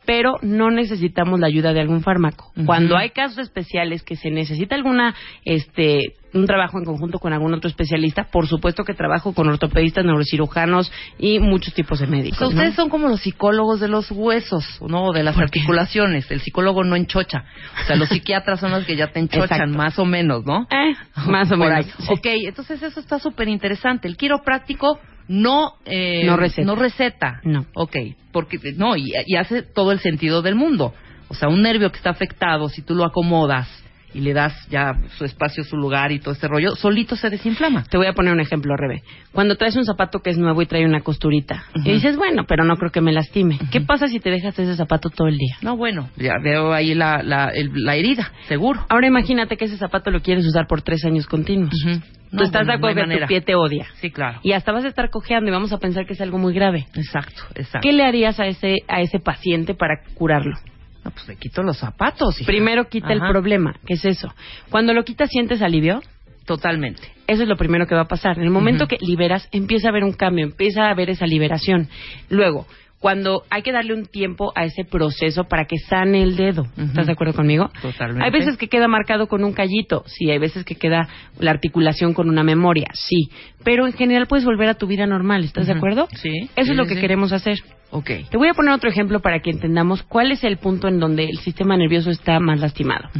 [0.05, 2.51] Pero no necesitamos la ayuda de algún fármaco.
[2.67, 5.15] Cuando hay casos especiales que se necesita alguna,
[5.45, 10.05] este, un trabajo en conjunto con algún otro especialista, por supuesto que trabajo con ortopedistas,
[10.05, 12.39] neurocirujanos y muchos tipos de médicos.
[12.43, 12.55] O sea, ¿no?
[12.57, 15.07] ustedes son como los psicólogos de los huesos, ¿no?
[15.07, 16.31] O de las articulaciones.
[16.31, 17.45] El psicólogo no enchocha.
[17.83, 19.77] O sea, los psiquiatras son los que ya te enchochan, Exacto.
[19.79, 20.67] más o menos, ¿no?
[20.71, 20.95] Eh,
[21.27, 21.87] más o Por menos.
[21.87, 21.93] ahí.
[21.99, 22.13] Sí.
[22.13, 24.09] Ok, entonces eso está súper interesante.
[24.09, 26.67] El quiropráctico no, eh, No receta.
[26.67, 27.41] No receta.
[27.45, 27.67] No.
[27.75, 27.97] Ok,
[28.33, 30.93] porque no, y, y hace todo el sentido del mundo.
[31.29, 33.84] O sea, un nervio que está afectado, si tú lo acomodas
[34.15, 37.85] y le das ya su espacio, su lugar y todo este rollo, solito se desinflama.
[37.85, 39.03] Te voy a poner un ejemplo, Rebe.
[39.33, 42.65] Cuando traes un zapato que es nuevo y trae una costurita, y dices, bueno, pero
[42.65, 43.59] no creo que me lastime.
[43.71, 45.57] ¿Qué pasa si te dejas ese zapato todo el día?
[45.63, 48.85] No, bueno, ya veo ahí la, la, el- la herida, seguro.
[48.89, 51.73] Ahora imagínate que ese zapato lo quieres usar por tres años continuos.
[51.85, 52.01] Ujú.
[52.31, 53.87] Tú No, estás bueno, de acuerdo no que tu pie te odia.
[54.01, 54.41] Sí, claro.
[54.43, 56.87] Y hasta vas a estar cojeando y vamos a pensar que es algo muy grave.
[56.95, 57.79] Exacto, exacto.
[57.89, 60.57] ¿Qué le harías a ese, a ese paciente para curarlo?
[61.05, 62.41] No, pues le quito los zapatos.
[62.41, 62.47] hija.
[62.47, 64.33] Primero quita el problema, que es eso.
[64.71, 66.01] Cuando lo quitas, ¿sientes alivio?
[66.47, 67.03] Totalmente.
[67.27, 68.37] Eso es lo primero que va a pasar.
[68.39, 71.89] En el momento que liberas, empieza a haber un cambio, empieza a haber esa liberación.
[72.29, 72.67] Luego,
[73.05, 76.65] cuando hay que darle un tiempo a ese proceso para que sane el dedo.
[76.75, 77.71] ¿Estás de acuerdo conmigo?
[77.83, 78.25] Totalmente.
[78.25, 81.07] Hay veces que queda marcado con un callito, sí, hay veces que queda
[81.39, 83.29] la articulación con una memoria, sí,
[83.63, 86.09] pero en general puedes volver a tu vida normal, ¿estás de acuerdo?
[86.15, 87.01] Sí, Eso sí, es lo que sí.
[87.03, 87.59] queremos hacer.
[87.91, 88.11] Ok.
[88.31, 91.27] Te voy a poner otro ejemplo para que entendamos cuál es el punto en donde
[91.27, 93.11] el sistema nervioso está más lastimado.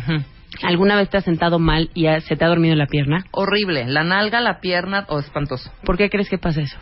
[0.63, 3.27] ¿Alguna vez te has sentado mal y se te ha dormido la pierna?
[3.33, 3.85] Horrible.
[3.87, 5.71] La nalga, la pierna, o espantoso.
[5.85, 6.79] ¿Por qué crees que pasa eso?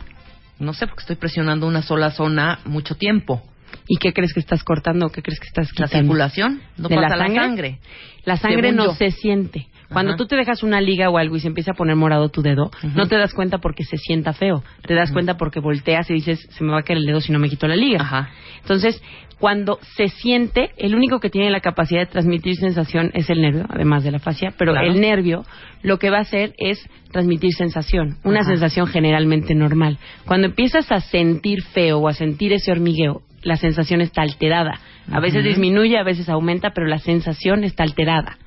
[0.59, 3.41] No sé, porque estoy presionando una sola zona mucho tiempo.
[3.87, 6.03] ¿Y qué crees que estás cortando qué crees que estás La quitando?
[6.05, 7.79] circulación, no ¿De pasa la sangre?
[8.23, 8.71] la sangre.
[8.71, 8.95] La no yo.
[8.95, 9.67] se siente.
[9.89, 10.17] Cuando Ajá.
[10.17, 12.71] tú te dejas una liga o algo y se empieza a poner morado tu dedo,
[12.95, 14.63] no te das cuenta porque se sienta feo.
[14.87, 17.31] Te das cuenta porque volteas y dices, se me va a caer el dedo si
[17.31, 18.01] no me quito la liga.
[18.01, 18.29] Ajá.
[18.61, 19.01] Entonces,
[19.43, 23.65] cuando se siente, el único que tiene la capacidad de transmitir sensación es el nervio,
[23.67, 24.87] además de la fascia, pero Claro.
[24.89, 25.43] el nervio
[25.81, 26.79] lo que va a hacer es
[27.11, 28.51] transmitir sensación, una Ajá.
[28.51, 29.97] sensación generalmente normal.
[30.25, 34.79] Cuando empiezas a sentir feo o a sentir ese hormigueo, la sensación está alterada.
[35.11, 38.37] A veces disminuye, a veces aumenta, pero la sensación está alterada.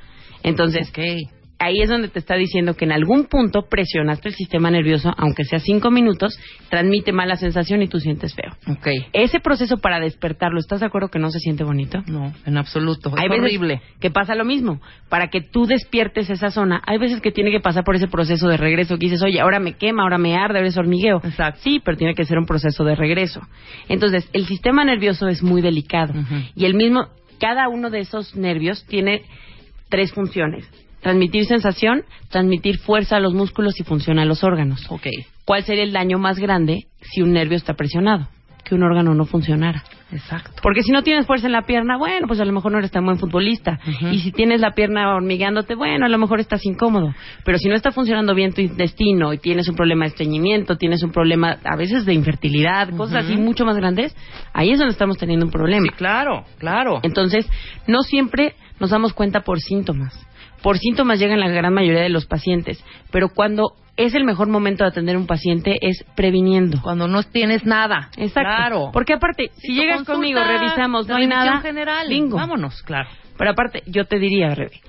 [0.43, 0.91] Entonces.
[1.59, 5.45] Ahí es donde te está diciendo que en algún punto presionaste el sistema nervioso, aunque
[5.45, 6.39] sea cinco minutos,
[6.69, 8.53] transmite mala sensación y tú sientes feo.
[8.71, 8.89] Ok.
[9.13, 12.03] Ese proceso para despertarlo, ¿estás de acuerdo que no se siente bonito?
[12.07, 13.09] No, en absoluto.
[13.11, 13.81] Es Hay veces horrible.
[14.01, 14.81] que pasa lo mismo.
[15.09, 18.49] Para que tú despiertes esa zona, hay veces que tiene que pasar por ese proceso
[18.49, 21.21] de regreso que dices, oye, ahora me quema, ahora me arde, ahora es hormigueo.
[21.25, 21.61] Exacto.
[21.63, 23.41] Sí, pero tiene que ser un proceso de regreso.
[23.89, 26.13] Entonces, el sistema nervioso es muy delicado.
[26.55, 27.07] Y el mismo,
[27.41, 29.23] cada uno de esos nervios tiene
[29.89, 30.69] tres funciones.
[31.07, 34.91] Transmitir sensación, transmitir fuerza a los músculos y función a los órganos.
[34.91, 35.07] Ok.
[35.45, 38.27] ¿Cuál sería el daño más grande si un nervio está presionado?
[38.65, 39.85] Que un órgano no funcionara.
[40.11, 40.61] Exacto.
[40.61, 42.91] Porque si no tienes fuerza en la pierna, bueno, pues a lo mejor no eres
[42.91, 43.79] tan buen futbolista.
[44.11, 47.15] Y si tienes la pierna hormigueándote, bueno, a lo mejor estás incómodo.
[47.45, 51.05] Pero si no está funcionando bien tu intestino y tienes un problema de estreñimiento, tienes
[51.05, 54.13] un problema a veces de infertilidad, cosas así mucho más grandes,
[54.53, 55.87] ahí es donde estamos teniendo un problema.
[55.87, 56.99] Sí, claro, claro.
[57.05, 57.49] Entonces,
[57.87, 60.27] no siempre nos damos cuenta por síntomas.
[60.63, 64.85] Por síntomas llegan la gran mayoría de los pacientes, pero cuando es el mejor momento
[64.85, 66.81] de atender a un paciente es previniendo.
[66.83, 68.11] Cuando no tienes nada.
[68.17, 68.41] Exacto.
[68.41, 68.91] Claro.
[68.93, 72.09] Porque aparte, si, llegas conmigo, revisamos, no hay nada, general.
[72.09, 72.37] bingo.
[72.37, 73.09] Vámonos, claro.
[73.39, 74.81] Pero aparte, yo te diría, Rebe,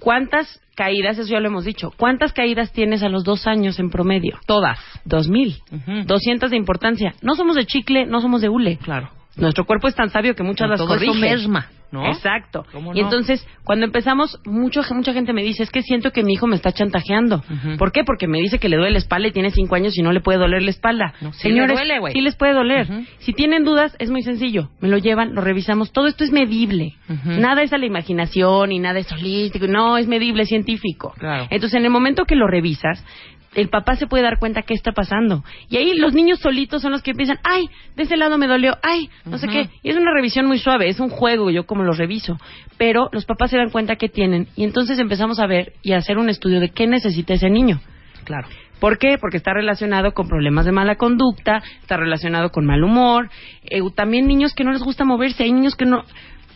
[0.00, 3.90] ¿cuántas caídas, eso ya lo hemos dicho, cuántas caídas tienes a los dos años en
[3.90, 4.38] promedio?
[4.46, 4.78] Todas.
[5.04, 5.56] Dos mil.
[6.06, 7.14] Doscientas de importancia.
[7.22, 8.78] No somos de chicle, no somos de hule.
[8.78, 9.10] Claro.
[9.36, 11.20] Nuestro cuerpo es tan sabio que muchas las Todo eso corrige.
[11.20, 12.06] mesma, ¿no?
[12.06, 12.66] Exacto.
[12.72, 16.34] ¿Cómo Y entonces, cuando empezamos, mucho, mucha gente me dice, es que siento que mi
[16.34, 17.42] hijo me está chantajeando.
[17.78, 18.04] ¿Por qué?
[18.04, 20.20] Porque me dice que le duele la espalda y tiene cinco años y no le
[20.20, 21.14] puede doler la espalda.
[21.20, 22.12] No, sí Señores, le duele, güey.
[22.12, 22.86] sí les puede doler.
[23.18, 24.70] Si tienen dudas, es muy sencillo.
[24.80, 25.92] Me lo llevan, lo revisamos.
[25.92, 26.94] Todo esto es medible.
[27.24, 29.66] Nada es a la imaginación y nada es holístico.
[29.66, 31.14] No, es medible, es científico.
[31.18, 31.46] Claro.
[31.50, 33.04] Entonces, en el momento que lo revisas,
[33.54, 35.44] el papá se puede dar cuenta qué está pasando.
[35.68, 38.76] Y ahí los niños solitos son los que empiezan, ay, de ese lado me dolió,
[38.82, 39.68] ay, no sé qué.
[39.82, 42.38] Y es una revisión muy suave, es un juego, yo como los reviso.
[42.78, 45.98] Pero los papás se dan cuenta que tienen y entonces empezamos a ver y a
[45.98, 47.80] hacer un estudio de qué necesita ese niño.
[48.24, 48.48] Claro.
[48.80, 49.16] ¿Por qué?
[49.18, 53.30] Porque está relacionado con problemas de mala conducta, está relacionado con mal humor.
[53.64, 56.04] eh, también niños que no les gusta moverse, hay niños que no...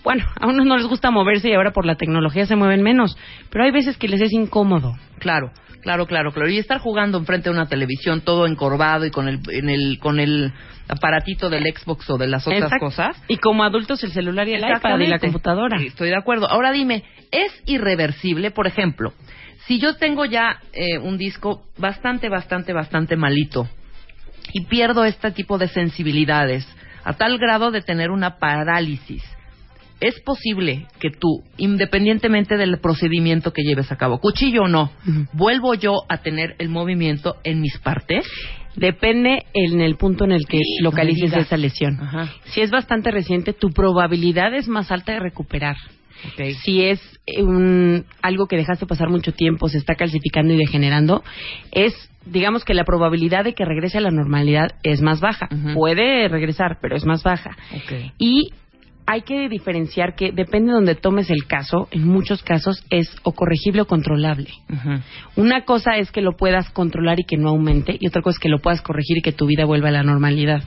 [0.05, 3.17] Bueno, a unos no les gusta moverse y ahora por la tecnología se mueven menos,
[3.51, 4.95] pero hay veces que les es incómodo.
[5.19, 6.49] Claro, claro, claro, claro.
[6.49, 10.21] Y estar jugando enfrente de una televisión todo encorvado y con el, en el, con
[10.21, 10.53] el
[10.89, 12.87] aparatito del Xbox o de las otras Exacto.
[12.87, 13.23] cosas.
[13.29, 15.79] Y como adultos el celular y el iPad y la computadora.
[15.79, 16.49] Sí, Estoy de acuerdo.
[16.51, 18.51] Ahora dime, ¿es irreversible?
[18.51, 19.13] Por ejemplo,
[19.67, 23.69] si yo tengo ya eh, un disco bastante, bastante, bastante malito
[24.53, 26.67] y pierdo este tipo de sensibilidades
[27.05, 29.23] a tal grado de tener una parálisis,
[30.01, 34.93] ¿es posible que tú, independientemente del procedimiento que lleves a cabo, cuchillo o no,
[35.33, 38.27] vuelvo yo a tener el movimiento en mis partes?
[38.77, 41.99] Depende en el punto en el que Sí, localices no esa lesión.
[42.01, 42.33] Ajá.
[42.45, 45.77] Si es bastante reciente, tu probabilidad es más alta de recuperar.
[46.65, 51.23] Si es eh, un, algo que dejaste pasar mucho tiempo, se está calcificando y degenerando,
[51.73, 51.93] es,
[52.27, 55.49] digamos que la probabilidad de que regrese a la normalidad es más baja.
[55.75, 57.57] Puede regresar, pero es más baja.
[57.75, 58.13] Ok.
[58.19, 58.53] Y
[59.11, 63.33] hay que diferenciar que depende de donde tomes el caso, en muchos casos es o
[63.33, 64.51] corregible o controlable.
[65.35, 68.39] Una cosa es que lo puedas controlar y que no aumente, y otra cosa es
[68.39, 70.63] que lo puedas corregir y que tu vida vuelva a la normalidad.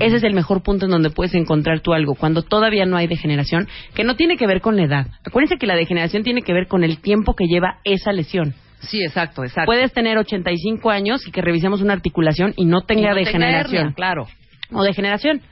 [0.00, 3.06] Ese es el mejor punto en donde puedes encontrar tú algo, cuando todavía no hay
[3.06, 5.06] degeneración, que no tiene que ver con la edad.
[5.24, 8.54] Acuérdense que la degeneración tiene que ver con el tiempo que lleva esa lesión.
[8.80, 9.66] Sí, exacto, exacto.
[9.66, 13.14] Puedes tener 85 años y que revisemos una articulación y no tenga Y no tenga
[13.14, 13.92] degeneración.
[13.92, 14.26] claro.
[14.72, 15.42] O degeneración.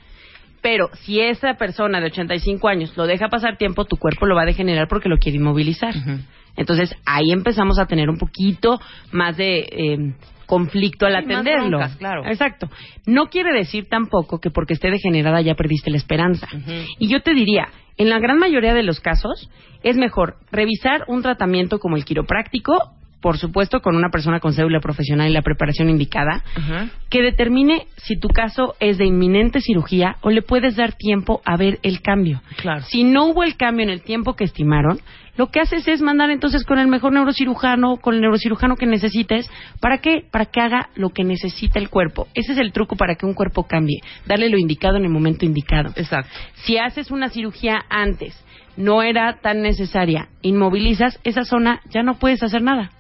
[0.67, 4.43] Pero si esa persona de 85 años lo deja pasar tiempo, tu cuerpo lo va
[4.43, 5.95] a degenerar porque lo quiere inmovilizar.
[6.57, 8.81] Entonces ahí empezamos a tener un poquito
[9.13, 10.15] más de eh,
[10.47, 11.69] conflicto al Sí, más atenderlo.
[11.79, 12.25] broncas, claro.
[12.27, 12.69] Exacto.
[13.07, 16.49] No quiere decir tampoco que porque esté degenerada ya perdiste la esperanza.
[16.99, 19.49] Y yo te diría, en la gran mayoría de los casos
[19.85, 22.75] es mejor revisar un tratamiento como el quiropráctico,
[23.21, 26.45] por supuesto con una persona con cédula profesional y la preparación indicada,
[27.09, 31.57] que determine si tu caso es de inminente cirugía o le puedes dar tiempo a
[31.57, 32.43] ver el cambio.
[32.57, 32.83] Claro.
[32.83, 35.01] Si no hubo el cambio en el tiempo que estimaron,
[35.37, 39.51] lo que haces es mandar entonces con el mejor neurocirujano, con el neurocirujano que necesites.
[39.81, 40.25] ¿Para qué?
[40.31, 42.27] Para que haga lo que necesita el cuerpo.
[42.35, 44.01] Ese es el truco para que un cuerpo cambie.
[44.27, 45.91] Darle lo indicado en el momento indicado.
[45.97, 46.31] Exacto.
[46.65, 48.43] Si haces una cirugía antes,
[48.77, 52.91] no era tan necesaria, inmovilizas esa zona, ya no puedes hacer nada.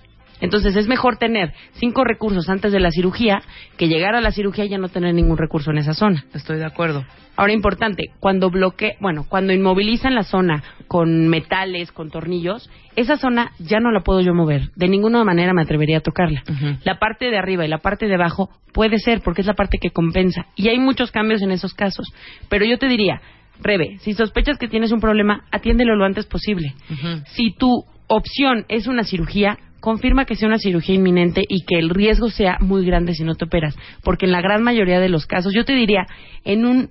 [0.40, 3.42] Entonces es mejor tener cinco recursos antes de la cirugía
[3.76, 6.24] que llegar a la cirugía y ya no tener ningún recurso en esa zona.
[6.34, 7.04] Estoy de acuerdo.
[7.36, 13.52] Ahora importante, cuando bloque, bueno, cuando inmovilizan la zona con metales, con tornillos, esa zona
[13.58, 14.70] ya no la puedo yo mover.
[14.74, 16.42] De ninguna manera me atrevería a tocarla.
[16.82, 19.78] La parte de arriba y la parte de abajo puede ser porque es la parte
[19.78, 20.46] que compensa.
[20.56, 22.10] Y hay muchos cambios en esos casos.
[22.48, 23.20] Pero yo te diría,
[23.60, 26.74] Rebe, si sospechas que tienes un problema, atiéndelo lo antes posible.
[27.26, 31.90] Si tu opción es una cirugía, confirma que sea una cirugía inminente y que el
[31.90, 33.76] riesgo sea muy grande si no te operas.
[34.02, 36.08] Porque en la gran mayoría de los casos, yo te diría,
[36.44, 36.90] en un,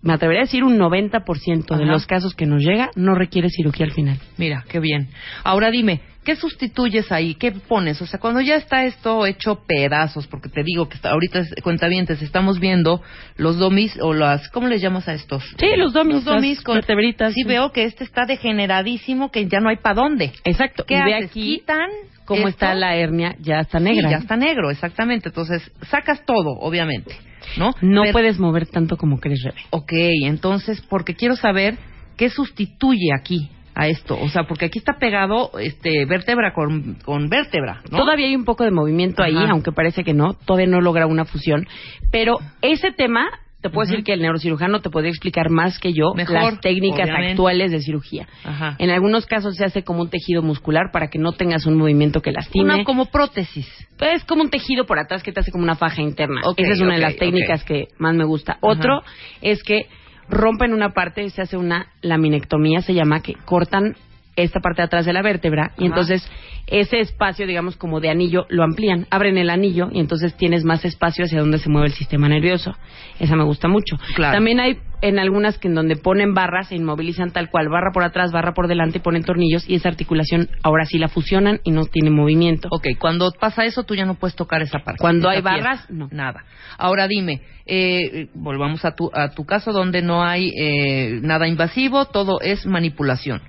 [0.00, 1.92] me atrevería a decir un 90% de Ajá.
[1.92, 4.18] los casos que nos llega, no requiere cirugía al final.
[4.38, 5.08] Mira, qué bien.
[5.42, 7.34] Ahora dime, ¿qué sustituyes ahí?
[7.34, 8.00] ¿Qué pones?
[8.02, 11.54] O sea, cuando ya está esto hecho pedazos, porque te digo que está, ahorita, es-
[11.62, 13.02] cuentavientes, estamos viendo
[13.36, 15.44] los domis o las, ¿cómo les llamas a estos?
[15.58, 17.48] Sí, los domis, Los domis con vertebritas, Sí, sí.
[17.48, 20.32] veo que este está degeneradísimo, que ya no hay para dónde.
[20.44, 20.84] Exacto.
[20.86, 21.30] ¿Qué y ve haces?
[21.30, 21.90] aquí Quitan
[22.24, 22.50] cómo esto.
[22.50, 24.08] está la hernia, ya está negra.
[24.08, 25.28] Sí, ya está negro, exactamente.
[25.28, 27.14] Entonces, sacas todo, obviamente,
[27.58, 27.72] ¿no?
[27.82, 29.60] No Pero- puedes mover tanto como crees, Rebe.
[29.70, 31.76] Ok, entonces, porque quiero saber
[32.16, 34.18] qué sustituye aquí a esto.
[34.20, 37.98] O sea, porque aquí está pegado este vértebra con, con vértebra, ¿no?
[37.98, 41.24] Todavía hay un poco de movimiento ahí, aunque parece que no, todavía no logra una
[41.24, 41.66] fusión.
[42.10, 43.26] Pero ese tema
[43.64, 47.04] te puedo decir que el neurocirujano te podría explicar más que yo Mejor, las técnicas
[47.08, 47.30] obviamente.
[47.30, 48.28] actuales de cirugía.
[48.44, 48.76] Ajá.
[48.78, 52.20] En algunos casos se hace como un tejido muscular para que no tengas un movimiento
[52.20, 52.74] que lastime.
[52.74, 53.66] Una como prótesis.
[53.96, 56.42] Pues es como un tejido por atrás que te hace como una faja interna.
[56.58, 58.58] Esa es una de las técnicas que más me gusta.
[58.60, 59.02] Otro
[59.40, 59.86] es que
[60.28, 63.96] rompen una parte, se hace una laminectomía, se llama, que cortan
[64.36, 66.28] esta parte de atrás de la vértebra y entonces
[66.66, 70.84] ese espacio, digamos, como de anillo, lo amplían, abren el anillo y entonces tienes más
[70.84, 72.74] espacio hacia donde se mueve el sistema nervioso.
[73.20, 73.96] Esa me gusta mucho.
[74.14, 74.34] Claro.
[74.34, 78.04] También hay en algunas que en donde ponen barras, se inmovilizan tal cual, barra por
[78.04, 81.84] atrás, barra por delante, ponen tornillos y esa articulación ahora sí la fusionan y no
[81.84, 82.68] tiene movimiento.
[82.70, 85.00] Ok, cuando pasa eso tú ya no puedes tocar esa parte.
[85.00, 86.08] Cuando hay barras, no.
[86.10, 86.44] Nada.
[86.78, 92.06] Ahora dime, eh, volvamos a tu, a tu caso donde no hay eh, nada invasivo,
[92.06, 93.42] todo es manipulación.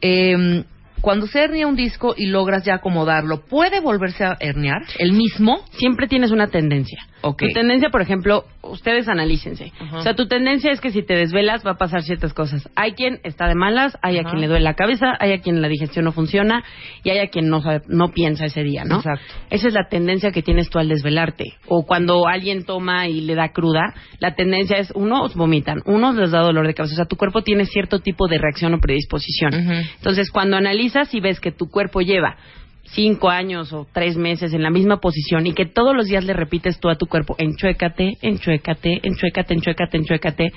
[0.00, 0.64] Eh,
[1.02, 5.62] cuando se hernia un disco y logras ya acomodarlo, ¿puede volverse a herniar el mismo?
[5.72, 7.06] siempre tienes una tendencia.
[7.48, 9.72] Tu tendencia, por ejemplo, ustedes analícense.
[9.92, 12.68] O sea, tu tendencia es que si te desvelas va a pasar ciertas cosas.
[12.76, 15.62] Hay quien está de malas, hay a quien le duele la cabeza, hay a quien
[15.62, 16.62] la digestión no funciona
[17.02, 18.96] y hay a quien no sabe- no piensa ese día, ¿no?
[18.96, 19.24] Exacto.
[19.50, 21.54] Esa es la tendencia que tienes tú al desvelarte.
[21.66, 26.30] O cuando alguien toma y le da cruda, la tendencia es, unos vomitan, unos les
[26.30, 26.94] da dolor de cabeza.
[26.94, 29.54] O sea, tu cuerpo tiene cierto tipo de reacción o predisposición.
[29.96, 32.36] Entonces, cuando analizas y ves que tu cuerpo lleva
[32.84, 36.32] cinco años o tres meses en la misma posición y que todos los días le
[36.32, 40.52] repites tú a tu cuerpo, enchuécate, enchuécate, enchuécate, enchuécate, enchuécate,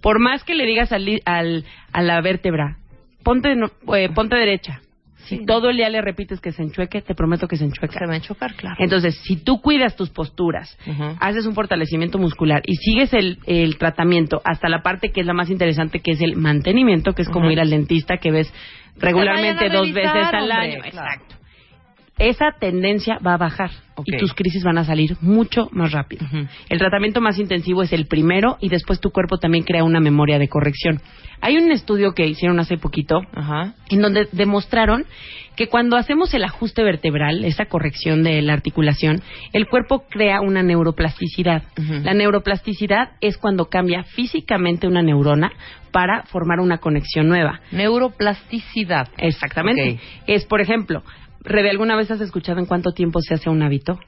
[0.00, 2.78] por más que le digas al, al- a la vértebra,
[3.22, 4.80] ponte, no- eh, ponte derecha.
[5.24, 7.96] Si todo el día le repites que se enchueque, te prometo que se enchueca.
[7.96, 8.74] Se va a enchocar, claro.
[8.80, 10.76] Entonces, si tú cuidas tus posturas,
[11.20, 15.32] haces un fortalecimiento muscular y sigues el, el tratamiento hasta la parte que es la
[15.32, 18.52] más interesante, que es el mantenimiento, que es como ir al dentista que ves
[18.98, 20.80] regularmente dos veces al hombre, año.
[20.90, 21.08] claro.
[21.14, 21.36] Exacto.
[22.18, 23.70] Esa tendencia va a bajar
[24.04, 26.26] y tus crisis van a salir mucho más rápido.
[26.68, 30.38] El tratamiento más intensivo es el primero y después tu cuerpo también crea una memoria
[30.38, 31.00] de corrección.
[31.40, 33.22] Hay un estudio que hicieron hace poquito
[33.90, 35.04] en donde demostraron
[35.56, 39.20] que cuando hacemos el ajuste vertebral, esa corrección de la articulación,
[39.52, 41.64] el cuerpo crea una neuroplasticidad.
[41.76, 45.50] La neuroplasticidad es cuando cambia físicamente una neurona
[45.90, 47.60] para formar una conexión nueva.
[47.70, 49.08] Neuroplasticidad.
[49.18, 49.98] Exactamente.
[50.26, 51.02] Es, por ejemplo,
[51.44, 53.98] Rebe, ¿alguna vez has escuchado en cuánto tiempo se hace un hábito?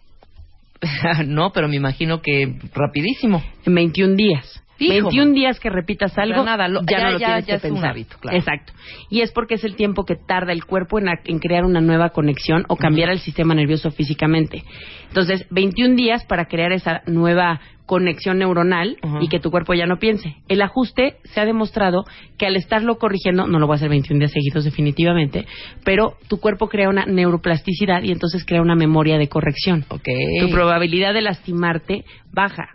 [1.26, 3.42] no, pero me imagino que rapidísimo.
[3.64, 4.60] En 21 días.
[4.76, 5.34] Hijo, 21 man.
[5.34, 7.56] días que repitas algo, sea, nada, lo- ya, ya- no lo ya- tienes ya que
[7.58, 7.90] es un pensar.
[7.90, 8.36] hábito, claro.
[8.36, 8.72] Exacto.
[9.08, 11.80] Y es porque es el tiempo que tarda el cuerpo en, a- en crear una
[11.80, 14.64] nueva conexión o cambiar el sistema nervioso físicamente.
[15.08, 19.98] Entonces, 21 días para crear esa nueva conexión neuronal y que tu cuerpo ya no
[19.98, 20.36] piense.
[20.48, 22.04] El ajuste se ha demostrado
[22.38, 25.46] que al estarlo corrigiendo, no lo voy a hacer 21 días seguidos definitivamente,
[25.84, 29.84] pero tu cuerpo crea una neuroplasticidad y entonces crea una memoria de corrección.
[29.88, 30.08] Ok.
[30.40, 32.68] Tu probabilidad de lastimarte baja.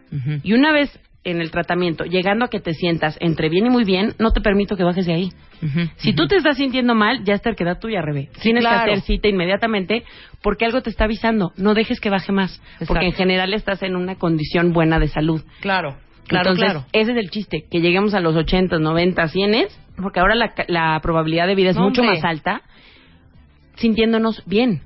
[0.43, 3.83] Y una vez en el tratamiento, llegando a que te sientas entre bien y muy
[3.83, 5.29] bien, no te permito que bajes de ahí.
[5.97, 6.29] Si tú ujú.
[6.29, 8.29] te estás sintiendo mal, ya es terquedad tuya, Rebe.
[8.41, 8.85] Tienes claro.
[8.85, 10.05] que hacer cita inmediatamente
[10.41, 11.51] porque algo te está avisando.
[11.57, 12.55] No dejes que baje más.
[12.73, 12.85] Exacto.
[12.87, 15.41] Porque en general estás en una condición buena de salud.
[15.59, 16.85] Claro, claro, Entonces, claro.
[16.93, 19.67] ese es el chiste, que lleguemos a los 80, 90, 100,
[20.01, 22.15] porque ahora la, la probabilidad de vida es No, mucho hombre.
[22.15, 22.61] más alta
[23.79, 24.81] sintiéndonos bien.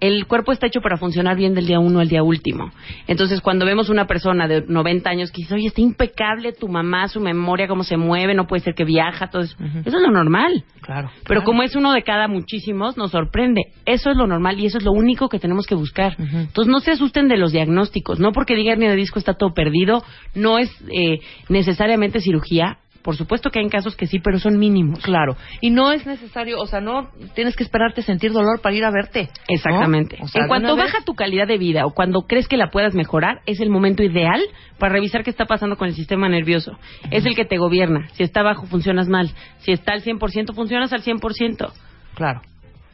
[0.00, 2.72] El cuerpo está hecho para funcionar bien del día uno al día último.
[3.06, 7.08] Entonces, cuando vemos una persona de 90 años que dice, oye, está impecable tu mamá,
[7.08, 9.56] su memoria, cómo se mueve, no puede ser que viaja, todo eso.
[9.60, 10.64] Eso es lo normal.
[10.80, 11.10] Claro.
[11.14, 11.44] Pero claro.
[11.44, 13.62] como es uno de cada muchísimos, nos sorprende.
[13.84, 16.16] Eso es lo normal y eso es lo único que tenemos que buscar.
[16.18, 18.18] Entonces, no se asusten de los diagnósticos.
[18.20, 20.02] No porque diga hernia de disco está todo perdido,
[20.34, 22.78] no es eh, necesariamente cirugía.
[23.02, 25.00] Por supuesto que hay casos que sí, pero son mínimos.
[25.00, 25.36] Claro.
[25.60, 28.90] Y no es necesario, o sea, no tienes que esperarte sentir dolor para ir a
[28.90, 29.24] verte.
[29.24, 29.54] ¿no?
[29.54, 30.18] Exactamente.
[30.20, 32.70] O sea, en cuanto vez- baja tu calidad de vida o cuando crees que la
[32.70, 34.40] puedas mejorar, es el momento ideal
[34.78, 36.78] para revisar qué está pasando con el sistema nervioso.
[37.10, 38.08] Es el que te gobierna.
[38.12, 39.30] Si está bajo, funcionas mal.
[39.60, 41.72] Si está al 100%, funcionas al 100%.
[42.14, 42.42] Claro.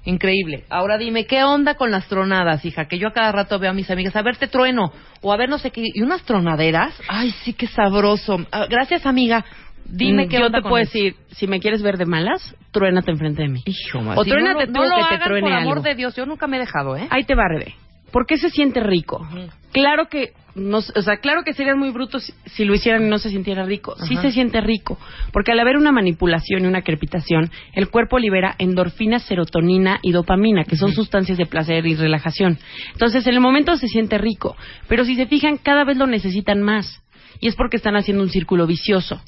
[0.05, 0.63] Increíble.
[0.71, 2.85] Ahora dime, ¿qué onda con las tronadas, hija?
[2.87, 5.37] Que yo a cada rato veo a mis amigas, a ver, te trueno, o a
[5.37, 6.95] ver, no sé qué, y unas tronaderas.
[7.09, 8.39] Ay, sí, qué sabroso.
[8.53, 9.45] Ah, gracias, amiga.
[9.89, 10.93] Dime Mm, qué Yo onda te con puedo eso.
[10.93, 13.63] decir, si me quieres ver de malas, truénate enfrente de mí.
[13.67, 16.15] Hijo, O sí, truénate no, tú no lo que te truene por amor de Dios,
[16.17, 17.07] yo nunca me he dejado, ¿eh?
[17.11, 17.75] Ahí te va, Rebe.
[18.13, 19.27] ¿Por qué se siente rico?
[19.73, 23.11] Claro que, no, o sea, claro que serían muy brutos si, si lo hicieran y
[23.11, 23.95] no se sintiera rico.
[24.07, 24.97] Sí se siente rico,
[25.33, 30.65] porque al haber una manipulación y una crepitación, el cuerpo libera endorfina, serotonina y dopamina,
[30.65, 32.59] que son sustancias de placer y relajación.
[32.93, 34.57] Entonces, en el momento se siente rico,
[34.89, 37.03] pero si se fijan, cada vez lo necesitan más.
[37.41, 39.21] Y es porque están haciendo un círculo vicioso.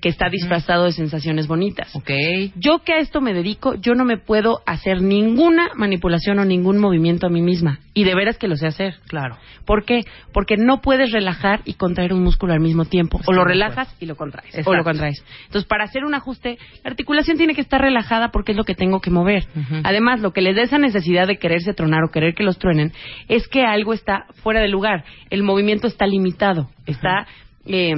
[0.00, 1.94] Que está disfrazado de sensaciones bonitas.
[1.94, 2.10] Ok.
[2.56, 6.78] Yo que a esto me dedico, yo no me puedo hacer ninguna manipulación o ningún
[6.78, 7.80] movimiento a mí misma.
[7.94, 8.94] Y de veras que lo sé hacer.
[9.08, 9.36] Claro.
[9.64, 10.04] ¿Por qué?
[10.32, 13.20] Porque no puedes relajar y contraer un músculo al mismo tiempo.
[13.26, 14.66] O lo relajas y lo contraes.
[14.66, 15.24] O lo contraes.
[15.46, 18.74] Entonces, para hacer un ajuste, la articulación tiene que estar relajada porque es lo que
[18.74, 19.46] tengo que mover.
[19.84, 22.92] Además, lo que les da esa necesidad de quererse tronar o querer que los truenen
[23.28, 25.04] es que algo está fuera de lugar.
[25.30, 26.70] El movimiento está limitado.
[26.86, 27.26] Está,
[27.66, 27.94] eh,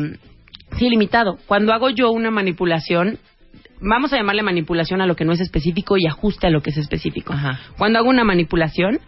[0.79, 1.39] sí, limitado.
[1.47, 3.18] Cuando hago yo una manipulación,
[3.83, 6.70] vamos a llamarle manipulación a lo que no es específico y ajuste a lo que
[6.70, 7.33] es específico.
[7.33, 7.61] Ajá.
[7.76, 9.01] Cuando hago una manipulación,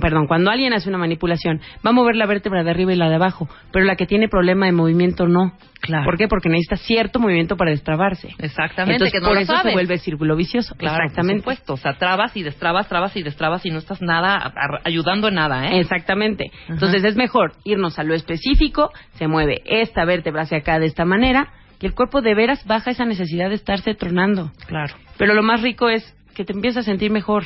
[0.00, 3.08] perdón, cuando alguien hace una manipulación, va a mover la vértebra de arriba y la
[3.08, 5.52] de abajo, pero la que tiene problema de movimiento no.
[5.80, 6.04] Claro.
[6.04, 6.26] ¿Por qué?
[6.26, 8.28] Porque necesita cierto movimiento para destrabarse.
[8.38, 9.70] Exactamente, Entonces, que no por lo eso sabes.
[9.70, 10.74] se vuelve círculo vicioso.
[10.74, 11.44] Claro, Exactamente.
[11.44, 11.72] Por supuesto.
[11.74, 14.52] O sea, trabas y destrabas, trabas y destrabas y no estás nada
[14.84, 15.78] ayudando en nada, ¿eh?
[15.78, 16.50] Exactamente.
[16.68, 21.04] Entonces es mejor irnos a lo específico, se mueve esta vértebra hacia acá de esta
[21.04, 24.52] manera, y el cuerpo de veras baja esa necesidad de estarse tronando.
[24.66, 24.94] Claro.
[25.16, 27.44] Pero lo más rico es que te empiezas a sentir mejor.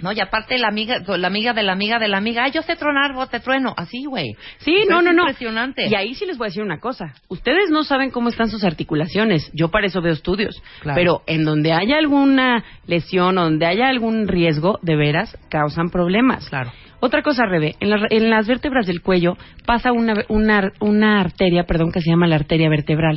[0.00, 2.62] No, y aparte la amiga, la amiga de la amiga de la amiga, ay, yo
[2.62, 3.72] sé tronar, vos te trueno.
[3.76, 4.36] Así, güey.
[4.58, 5.22] Sí, no, es no, no.
[5.22, 5.86] impresionante.
[5.88, 7.14] Y ahí sí les voy a decir una cosa.
[7.28, 9.50] Ustedes no saben cómo están sus articulaciones.
[9.54, 10.62] Yo para eso veo estudios.
[10.82, 10.96] Claro.
[10.96, 16.48] Pero en donde haya alguna lesión o donde haya algún riesgo, de veras, causan problemas.
[16.50, 16.72] Claro.
[17.00, 19.36] Otra cosa, Rebe, en, la- en las vértebras del cuello
[19.66, 23.16] pasa una, una, una arteria, perdón, que se llama la arteria vertebral,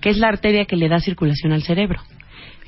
[0.00, 2.00] que es la arteria que le da circulación al cerebro.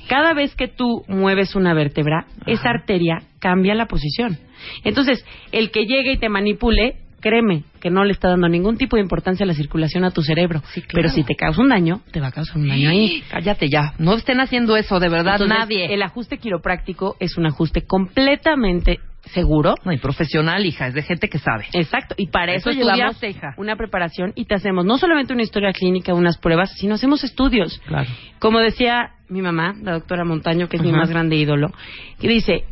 [0.09, 4.37] Cada vez que tú mueves una vértebra, esa arteria cambia la posición.
[4.83, 8.97] Entonces, el que llegue y te manipule, créeme que no le está dando ningún tipo
[8.97, 10.61] de importancia a la circulación a tu cerebro.
[10.73, 10.93] Sí, claro.
[10.93, 13.23] Pero si te causa un daño, te va a causar un daño ahí.
[13.31, 13.93] Cállate ya.
[13.97, 15.93] No estén haciendo eso, de verdad, Entonces, nadie.
[15.93, 21.29] El ajuste quiropráctico es un ajuste completamente seguro, No, y profesional, hija, es de gente
[21.29, 21.65] que sabe.
[21.73, 23.53] Exacto, y para eso, Eso llevamos hija.
[23.57, 27.79] una preparación y te hacemos no solamente una historia clínica, unas pruebas, sino hacemos estudios.
[27.87, 28.09] Claro.
[28.39, 31.71] Como decía mi mamá, la doctora Montaño, que es mi más grande ídolo,
[32.19, 32.65] que dice,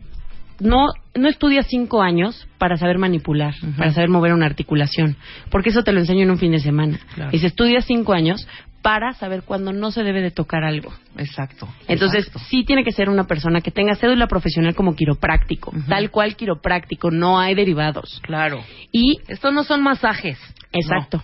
[0.60, 5.16] no, no estudias cinco años para saber manipular, para saber mover una articulación,
[5.50, 7.00] porque eso te lo enseño en un fin de semana.
[7.16, 7.32] Claro.
[7.32, 8.48] Dice, estudias cinco años
[8.82, 10.92] para saber cuándo no se debe de tocar algo.
[11.18, 11.68] Exacto.
[11.88, 12.48] Entonces, Exacto.
[12.50, 17.12] sí tiene que ser una persona que tenga cédula profesional como quiropráctico, tal cual quiropráctico,
[17.12, 18.20] no hay derivados.
[18.24, 18.64] Claro.
[18.92, 20.40] Y Esto no son masajes.
[20.72, 21.24] Exacto.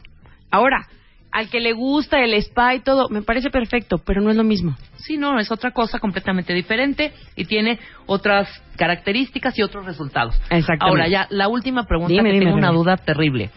[0.52, 0.88] Ahora,
[1.32, 4.44] al que le gusta el spa y todo, me parece perfecto, pero no es lo
[4.44, 4.76] mismo.
[4.98, 10.36] Sí, no, es otra cosa completamente diferente y tiene otras características y otros resultados.
[10.50, 10.86] Exactamente.
[10.86, 13.50] Ahora ya, la última pregunta, Dime, que dime, tengo una duda terrible.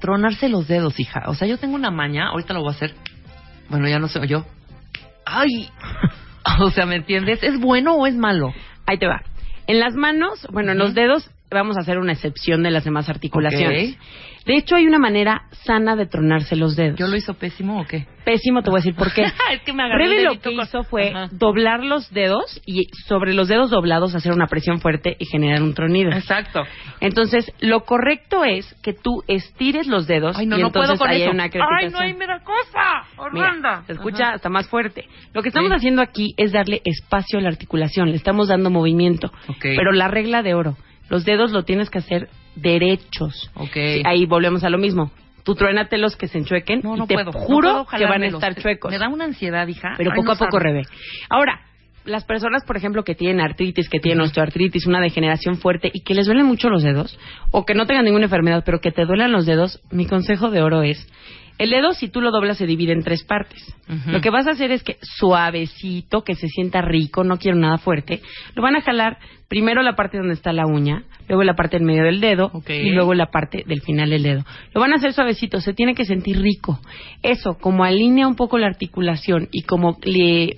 [0.00, 1.24] Tronarse los dedos, hija.
[1.26, 2.94] O sea, yo tengo una maña, ahorita lo voy a hacer.
[3.68, 4.44] Bueno, ya no sé, yo.
[5.24, 5.70] ¡Ay!
[6.60, 7.42] o sea, ¿me entiendes?
[7.42, 8.52] ¿Es bueno o es malo?
[8.86, 9.22] Ahí te va.
[9.66, 13.08] En las manos, bueno, en los dedos vamos a hacer una excepción de las demás
[13.08, 13.94] articulaciones.
[13.94, 14.00] Ok.
[14.46, 16.96] De hecho, hay una manera sana de tronarse los dedos.
[17.00, 18.06] ¿Yo lo hizo pésimo o qué?
[18.24, 19.24] Pésimo, te voy a decir por qué.
[19.52, 21.28] es que me Rebe lo que hizo fue Ajá.
[21.32, 25.74] doblar los dedos y sobre los dedos doblados hacer una presión fuerte y generar un
[25.74, 26.12] tronido.
[26.12, 26.62] Exacto.
[27.00, 30.98] Entonces, lo correcto es que tú estires los dedos Ay, no, y no entonces puedo
[31.00, 31.32] con hay eso.
[31.32, 33.02] una Ay, no, ahí me da cosa.
[33.16, 33.84] Orlando.
[33.86, 34.34] se escucha Ajá.
[34.36, 35.06] hasta más fuerte.
[35.34, 35.76] Lo que estamos Sí.
[35.76, 39.26] haciendo aquí es darle espacio a la articulación, le estamos dando movimiento.
[39.48, 39.62] Ok.
[39.62, 40.76] Pero la regla de oro,
[41.08, 43.50] los dedos lo tienes que hacer derechos.
[43.54, 43.72] Ok.
[43.74, 45.10] Sí, ahí volvemos a lo mismo.
[45.44, 47.30] Tú truénatelos que se enchuequen No, y no te puedo.
[47.30, 48.90] no juro puedo que van a estar chuecos.
[48.90, 49.94] Me da una ansiedad, hija.
[49.96, 50.82] Pero Ay, poco a poco rebe.
[51.30, 51.60] Ahora,
[52.04, 56.14] las personas, por ejemplo, que tienen artritis, que tienen osteoartritis, una degeneración fuerte y que
[56.14, 57.18] les duelen mucho los dedos,
[57.50, 60.62] o que no tengan ninguna enfermedad, pero que te duelan los dedos, mi consejo de
[60.62, 61.06] oro es,
[61.58, 63.62] el dedo, si tú lo doblas, se divide en tres partes.
[64.06, 67.78] Lo que vas a hacer es que suavecito, que se sienta rico, no quiero nada
[67.78, 68.20] fuerte,
[68.54, 71.84] lo van a jalar primero la parte donde está la uña, luego la parte en
[71.84, 74.44] medio del dedo y luego la parte del final del dedo.
[74.74, 76.80] Lo van a hacer suavecito, se tiene que sentir rico.
[77.22, 80.56] Eso, como alinea un poco la articulación y como le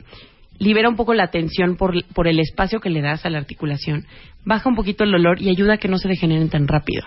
[0.59, 4.07] libera un poco la tensión por, por el espacio que le das a la articulación,
[4.49, 7.05] baja un poquito el dolor y ayuda a que no se degeneren tan rápido.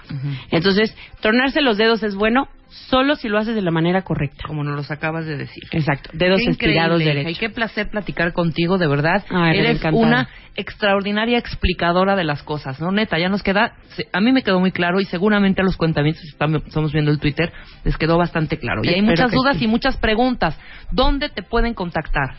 [0.52, 4.44] Entonces, tronarse los dedos es bueno solo si lo haces de la manera correcta.
[4.48, 5.64] Como nos los acabas de decir.
[5.72, 7.32] Exacto, dedos Qué estirados derechos.
[7.32, 9.26] Y qué placer platicar contigo, de verdad.
[9.30, 12.92] Ay, Eres una extraordinaria explicadora de las cosas, ¿no?
[12.92, 13.74] Neta, ya nos queda,
[14.14, 17.20] a mí me quedó muy claro y seguramente a los cuentamientos, estamos estamos viendo el
[17.20, 17.52] Twitter,
[17.84, 18.82] les quedó bastante claro.
[18.84, 19.66] Y hay Espero muchas dudas sí.
[19.66, 20.60] y muchas preguntas.
[20.92, 22.36] ¿Dónde te pueden contactar?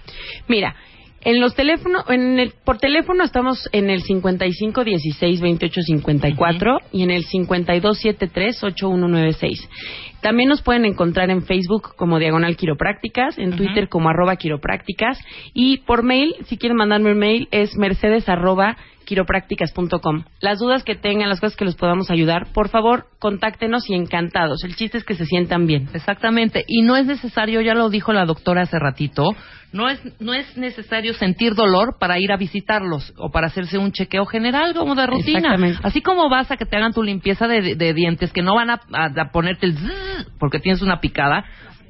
[0.46, 0.76] Mira,
[1.24, 7.02] en los teléfonos, en el, por teléfono estamos en el 55 16 28 54 y
[7.02, 9.68] en el 52 73 8196.
[10.20, 15.18] También nos pueden encontrar en Facebook como Diagonal Quiroprácticas, en Twitter como arroba quiroprácticas
[15.52, 18.76] y por mail, si quieren mandarme un mail, es mercedes arroba
[19.12, 20.24] quiroprácticas.com.
[20.40, 24.64] Las dudas que tengan, las cosas que los podamos ayudar, por favor, contáctenos y encantados.
[24.64, 25.88] El chiste es que se sientan bien.
[25.94, 26.64] Exactamente.
[26.66, 29.30] Y no es necesario, ya lo dijo la doctora hace ratito,
[29.72, 33.92] no es, no es necesario sentir dolor para ir a visitarlos o para hacerse un
[33.92, 35.38] chequeo general como de rutina.
[35.38, 35.78] Exactamente.
[35.82, 38.54] Así como vas a que te hagan tu limpieza de, de- de dientes, que no
[38.54, 41.44] van a, a- a ponerte el zzzz porque tienes una picada,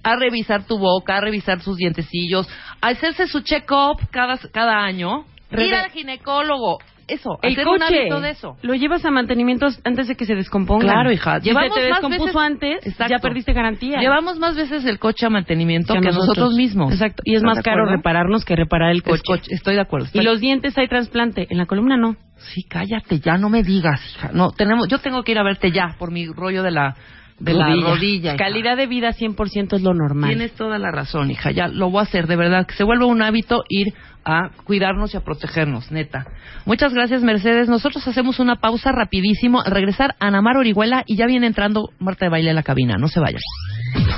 [0.05, 2.49] a revisar tu boca, a revisar sus dientecillos,
[2.81, 6.79] a hacerse su check-up cada, cada año, Rebe- ir al ginecólogo.
[7.09, 8.57] Eso, El hacer un coche, hábito de eso.
[8.63, 10.85] lo llevas a mantenimiento antes de que se descomponga.
[10.85, 11.41] Claro, hija.
[11.41, 13.11] Si Llevamos se te más descompuso veces- antes, Exacto.
[13.15, 13.99] ya perdiste garantía.
[14.01, 16.55] Llevamos más veces el coche a mantenimiento que, nosotros.
[16.55, 16.93] mismos.
[16.93, 17.23] Exacto.
[17.25, 19.23] Y es ¿Estás más caro repararnos que reparar el coche.
[19.27, 20.09] coche, Estoy de acuerdo.
[20.13, 21.47] Y los dientes hay trasplante.
[21.51, 22.17] En la columna no.
[22.55, 24.31] Sí, cállate, ya no me digas, hija.
[24.33, 26.97] No, tenemos, yo tengo que ir a verte ya por mi rollo de la,
[27.39, 28.35] de la rodilla.
[28.35, 28.37] hija.
[28.37, 30.31] Calidad de vida 100% es lo normal.
[30.31, 31.51] Tienes toda la razón, hija.
[31.53, 32.67] Ya lo voy a hacer, de verdad.
[32.67, 33.95] Que se vuelva un hábito ir
[34.25, 36.27] a cuidarnos y a protegernos, neta.
[36.65, 37.69] Muchas gracias, Mercedes.
[37.69, 39.61] Nosotros hacemos una pausa rapidísimo.
[39.61, 42.95] Al regresar, Anamar Orihuela y ya viene entrando Marta de Baile a la cabina.
[42.99, 43.41] No se vayan.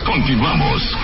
[0.04, 0.96] Continuamos.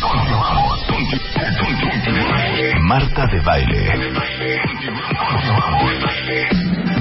[0.00, 0.84] Continuamos.
[0.86, 3.92] Conti- conti- Marta de baile.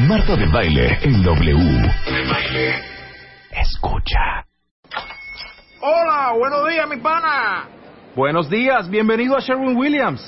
[0.08, 1.92] Marta de baile en W.
[3.52, 4.46] Escucha.
[5.82, 7.66] Hola, buenos días, mi pana.
[8.16, 10.28] Buenos días, bienvenido a Sherwin Williams.